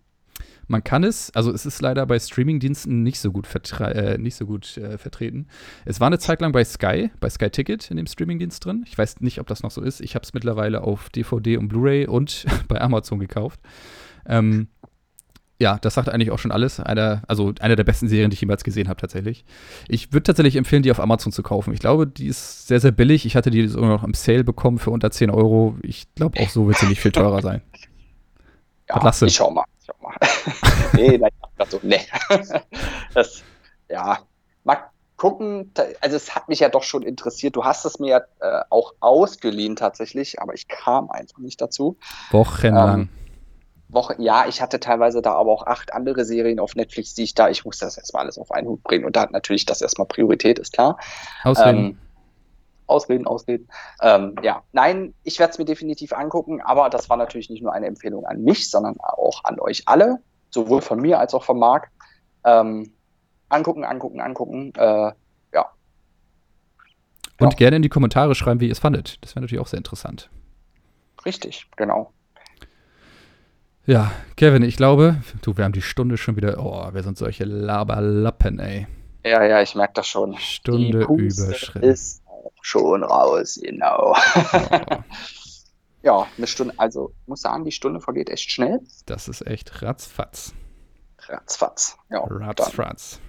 [0.68, 3.46] Man kann es, also es ist leider bei Streamingdiensten nicht so gut,
[3.80, 5.48] äh, nicht so gut äh, vertreten.
[5.84, 8.84] Es war eine Zeit lang bei Sky, bei Sky Ticket in dem Streamingdienst drin.
[8.86, 10.00] Ich weiß nicht, ob das noch so ist.
[10.00, 13.60] Ich habe es mittlerweile auf DVD und Blu-ray und bei Amazon gekauft.
[14.26, 14.68] Ähm,
[15.62, 16.80] ja, das sagt eigentlich auch schon alles.
[16.80, 19.44] Einer, also eine der besten Serien, die ich jemals gesehen habe, tatsächlich.
[19.86, 21.72] Ich würde tatsächlich empfehlen, die auf Amazon zu kaufen.
[21.72, 23.26] Ich glaube, die ist sehr, sehr billig.
[23.26, 25.76] Ich hatte die sogar noch im Sale bekommen für unter 10 Euro.
[25.82, 27.62] Ich glaube, auch so wird sie nicht viel teurer sein.
[28.88, 29.64] Ja, Was ich schau mal.
[29.82, 30.14] Ich schau mal.
[30.92, 31.30] nee, nein,
[31.68, 32.00] so, nee.
[33.14, 33.42] das,
[33.88, 34.20] ja,
[34.62, 34.78] mal
[35.16, 35.72] gucken.
[36.00, 37.56] Also es hat mich ja doch schon interessiert.
[37.56, 41.96] Du hast es mir ja äh, auch ausgeliehen tatsächlich, aber ich kam einfach nicht dazu.
[42.30, 43.00] Wochenlang.
[43.00, 43.08] Ähm,
[43.88, 47.34] Woche, ja, ich hatte teilweise da aber auch acht andere Serien auf Netflix, die ich
[47.34, 49.82] da, ich musste das erstmal alles auf einen Hut bringen und da hat natürlich das
[49.82, 50.96] erstmal Priorität, ist klar.
[51.42, 51.78] Ausreden.
[51.78, 51.98] Ähm,
[52.92, 53.68] ausreden, ausreden.
[54.00, 57.72] Ähm, ja, nein, ich werde es mir definitiv angucken, aber das war natürlich nicht nur
[57.72, 60.18] eine Empfehlung an mich, sondern auch an euch alle,
[60.50, 61.90] sowohl von mir als auch von Marc.
[62.44, 62.92] Ähm,
[63.48, 64.72] angucken, angucken, angucken.
[64.76, 65.12] Äh,
[65.52, 65.70] ja.
[67.40, 67.56] Und ja.
[67.56, 69.18] gerne in die Kommentare schreiben, wie ihr es fandet.
[69.22, 70.30] Das wäre natürlich auch sehr interessant.
[71.24, 72.12] Richtig, genau.
[73.84, 76.56] Ja, Kevin, ich glaube, du, wir haben die Stunde schon wieder.
[76.58, 78.86] Oh, wir sind solche Laberlappen, ey.
[79.24, 80.36] Ja, ja, ich merke das schon.
[80.38, 81.88] Stunde überschritten.
[81.88, 82.21] Ist
[82.60, 84.16] schon raus, genau.
[86.02, 88.80] Ja, eine Stunde, also muss sagen, die Stunde vergeht echt schnell.
[89.06, 90.52] Das ist echt ratzfatz.
[91.18, 92.24] Ratzfatz, ja.
[92.24, 93.20] Ratzfatz.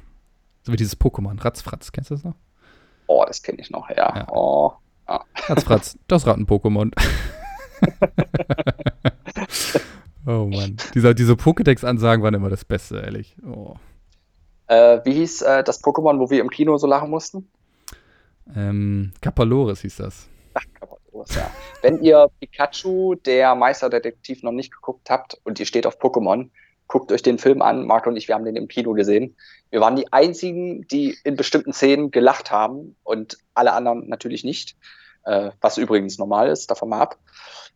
[0.63, 2.35] So wie dieses Pokémon, Ratzfratz, kennst du das noch?
[3.05, 4.15] Oh, das kenne ich noch, ja.
[4.15, 4.27] ja.
[4.31, 4.73] Oh,
[5.07, 5.23] ja.
[5.35, 6.91] Ratzfratz, das Ratten-Pokémon.
[10.25, 10.77] Oh Mann.
[10.93, 13.35] Diese, diese Pokédex-Ansagen waren immer das Beste, ehrlich.
[13.45, 13.75] Oh.
[14.67, 17.51] Äh, wie hieß äh, das Pokémon, wo wir im Kino so lachen mussten?
[18.55, 20.27] Ähm, Kapaloris hieß das.
[20.53, 21.49] Ach, Kapaloris, ja.
[21.81, 26.49] Wenn ihr Pikachu, der Meisterdetektiv, noch nicht geguckt habt und ihr steht auf Pokémon,
[26.87, 27.85] guckt euch den Film an.
[27.85, 29.35] Marco und ich, wir haben den im Kino gesehen.
[29.69, 34.75] Wir waren die einzigen, die in bestimmten Szenen gelacht haben und alle anderen natürlich nicht.
[35.23, 37.17] Äh, was übrigens normal ist, davon mal ab.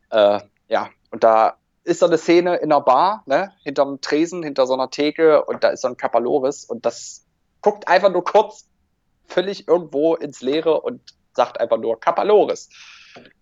[0.10, 4.68] Äh, ja, und da ist so eine Szene in einer Bar, ne, hinterm Tresen, hinter
[4.68, 7.26] so einer Theke und da ist so ein Kapaloris und das
[7.62, 8.68] guckt einfach nur kurz
[9.28, 11.02] völlig irgendwo ins Leere und
[11.34, 12.70] sagt einfach nur Kapaloris.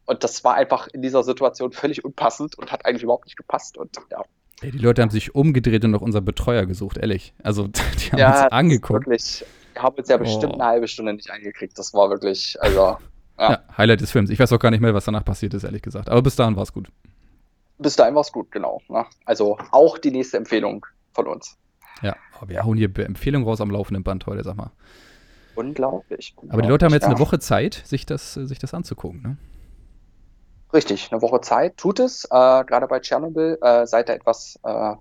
[0.05, 3.77] Und das war einfach in dieser Situation völlig unpassend und hat eigentlich überhaupt nicht gepasst
[3.77, 4.23] und ja.
[4.61, 7.33] Ey, die Leute haben sich umgedreht und noch unser Betreuer gesucht, ehrlich.
[7.43, 9.05] Also, die haben ja, uns angeguckt.
[9.05, 10.59] Wirklich, wir haben uns ja bestimmt oh.
[10.59, 11.77] eine halbe Stunde nicht eingekriegt.
[11.77, 12.97] Das war wirklich, also.
[13.37, 13.51] Ja.
[13.51, 13.63] ja.
[13.77, 14.29] Highlight des Films.
[14.29, 16.09] Ich weiß auch gar nicht mehr, was danach passiert ist, ehrlich gesagt.
[16.09, 16.89] Aber bis dahin war es gut
[17.77, 18.81] bis dahin war es gut, genau.
[18.87, 19.05] Ne?
[19.25, 21.57] Also auch die nächste Empfehlung von uns.
[22.01, 24.71] Ja, oh, wir hauen hier Empfehlungen raus am laufenden Band heute, sag mal.
[25.55, 26.33] Unglaublich.
[26.35, 27.09] unglaublich Aber die Leute haben jetzt ja.
[27.09, 29.37] eine Woche Zeit, sich das, sich das anzugucken, ne?
[30.73, 31.77] Richtig, eine Woche Zeit.
[31.77, 32.25] Tut es.
[32.25, 34.95] Äh, Gerade bei Tschernobyl äh, seid ihr etwas, äh,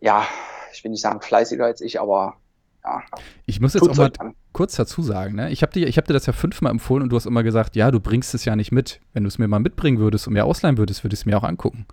[0.00, 0.26] ja,
[0.72, 2.36] ich will nicht sagen fleißiger als ich, aber
[2.84, 3.02] ja.
[3.46, 4.34] Ich muss jetzt auch mal an.
[4.52, 5.50] kurz dazu sagen, ne?
[5.50, 7.90] ich habe dir, hab dir das ja fünfmal empfohlen und du hast immer gesagt, ja,
[7.90, 9.00] du bringst es ja nicht mit.
[9.12, 11.38] Wenn du es mir mal mitbringen würdest und mir ausleihen würdest, würde ich es mir
[11.38, 11.86] auch angucken.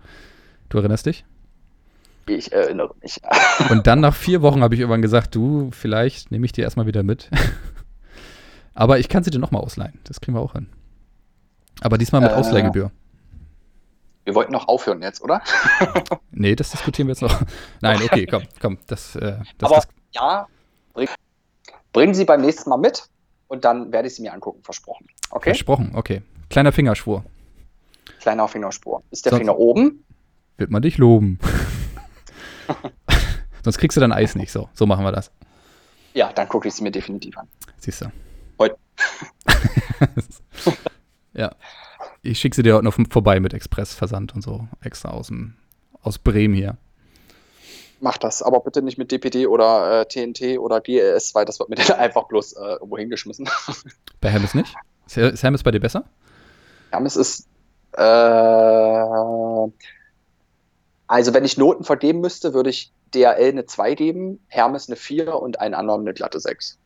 [0.69, 1.25] Du erinnerst dich?
[2.27, 3.21] Ich erinnere mich.
[3.69, 6.85] und dann nach vier Wochen habe ich irgendwann gesagt, du, vielleicht nehme ich dir erstmal
[6.85, 7.29] wieder mit.
[8.73, 9.99] Aber ich kann sie dir nochmal ausleihen.
[10.03, 10.67] Das kriegen wir auch hin.
[11.81, 12.91] Aber diesmal mit äh, Ausleihgebühr.
[14.25, 15.41] Wir wollten noch aufhören jetzt, oder?
[16.31, 17.41] nee, das diskutieren wir jetzt noch.
[17.81, 18.77] Nein, okay, komm, komm.
[18.87, 20.47] Das, äh, das, Aber das, ja,
[20.93, 21.07] bring,
[21.93, 23.07] bringen Sie beim nächsten Mal mit
[23.47, 25.07] und dann werde ich sie mir angucken, versprochen.
[25.29, 25.51] Okay?
[25.51, 26.21] Versprochen, okay.
[26.49, 27.23] Kleiner Fingerschwur.
[28.19, 29.01] Kleiner Fingerspur.
[29.11, 30.03] Ist der Sonst Finger oben?
[30.57, 31.39] Wird man dich loben.
[33.63, 34.51] Sonst kriegst du dein Eis nicht.
[34.51, 35.31] So, so machen wir das.
[36.13, 37.47] Ja, dann gucke ich sie mir definitiv an.
[37.77, 38.11] Siehst du.
[38.59, 38.77] Heute.
[41.33, 41.55] ja.
[42.21, 44.67] Ich schicke sie dir heute noch vorbei mit Expressversand und so.
[44.81, 45.55] Extra aus, dem,
[46.01, 46.77] aus Bremen hier
[47.99, 51.69] mach das, aber bitte nicht mit DPD oder äh, TNT oder GLS, weil das wird
[51.69, 53.49] mir dann einfach bloß äh, irgendwo hingeschmissen.
[54.21, 54.73] Bei Hermes nicht?
[55.07, 56.03] Ist Hermes bei dir besser?
[56.91, 57.47] Hermes ist
[57.93, 58.01] äh,
[61.07, 65.35] also wenn ich Noten vergeben müsste, würde ich DRL eine 2 geben, Hermes eine 4
[65.35, 66.77] und einen anderen eine glatte 6.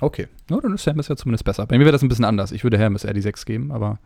[0.00, 1.66] Okay, no, dann ist Hermes ja zumindest besser.
[1.66, 2.52] Bei mir wäre das ein bisschen anders.
[2.52, 3.98] Ich würde Hermes eher die 6 geben, aber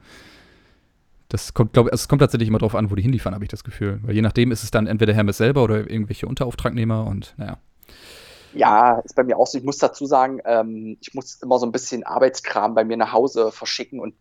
[1.28, 3.64] das kommt, glaube es kommt tatsächlich immer darauf an, wo die hinliefern, habe ich das
[3.64, 4.00] Gefühl.
[4.02, 7.58] Weil je nachdem ist es dann entweder Hermes selber oder irgendwelche Unterauftragnehmer und naja.
[8.52, 9.58] Ja, ist bei mir auch so.
[9.58, 13.12] Ich muss dazu sagen, ähm, ich muss immer so ein bisschen Arbeitskram bei mir nach
[13.12, 14.14] Hause verschicken und,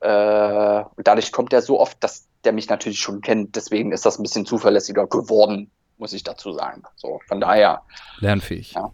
[0.00, 3.56] äh, und dadurch kommt er so oft, dass der mich natürlich schon kennt.
[3.56, 6.82] Deswegen ist das ein bisschen zuverlässiger geworden, muss ich dazu sagen.
[6.96, 7.82] So, von daher.
[8.18, 8.72] Lernfähig.
[8.72, 8.90] Ja.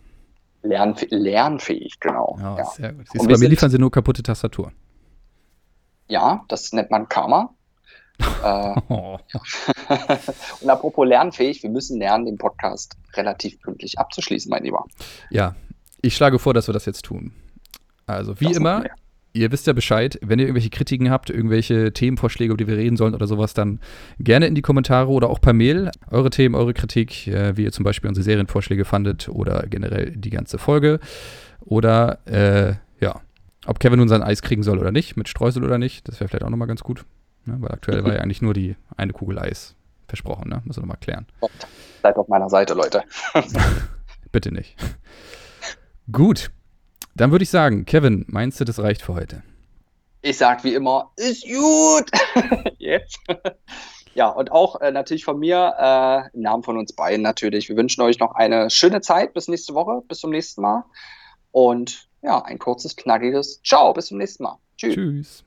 [0.63, 2.37] Lernf lernfähig, genau.
[2.41, 2.65] Ja, ja.
[2.65, 3.07] sehr gut.
[3.11, 4.73] Siehst bei mir liefern sie nur kaputte Tastatur.
[6.09, 7.55] Ja, das nennt man Karma
[8.43, 8.75] äh,
[10.61, 14.85] und apropos lernfähig, wir müssen lernen, den Podcast relativ pünktlich abzuschließen, mein Lieber.
[15.31, 15.55] Ja,
[16.03, 17.33] ich schlage vor, dass wir das jetzt tun.
[18.07, 18.85] Also, wie das immer,
[19.39, 22.97] ihr wisst ja Bescheid, wenn ihr irgendwelche Kritiken habt, irgendwelche Themenvorschläge, über die wir reden
[22.97, 23.81] sollen oder sowas, dann
[24.19, 25.91] gerne in die Kommentare oder auch per Mail.
[26.11, 30.31] Eure Themen, eure Kritik, äh, wie ihr zum Beispiel unsere Serienvorschläge fandet oder generell die
[30.31, 31.01] ganze Folge.
[31.61, 33.21] Oder, äh, ja,
[33.67, 36.29] ob Kevin nun sein Eis kriegen soll oder nicht, mit Streusel oder nicht, das wäre
[36.29, 37.05] vielleicht auch nochmal ganz gut.
[37.45, 37.57] Ne?
[37.61, 39.75] Weil aktuell war ja eigentlich nur die eine Kugel Eis
[40.07, 40.63] versprochen, ne?
[40.65, 41.27] Muss wir nochmal klären.
[42.03, 43.03] Seid auf meiner Seite, Leute.
[44.33, 44.77] Bitte nicht.
[46.11, 46.51] Gut.
[47.19, 49.43] Dann würde ich sagen, Kevin, meinst du, das reicht für heute?
[50.23, 52.11] Ich sag wie immer, ist gut.
[52.79, 53.19] Jetzt.
[54.15, 57.69] ja, und auch äh, natürlich von mir, äh, im Namen von uns beiden natürlich.
[57.69, 60.85] Wir wünschen euch noch eine schöne Zeit bis nächste Woche, bis zum nächsten Mal.
[61.51, 64.59] Und ja, ein kurzes, knackiges Ciao, bis zum nächsten Mal.
[64.77, 64.95] Tschüss.
[64.95, 65.45] Tschüss.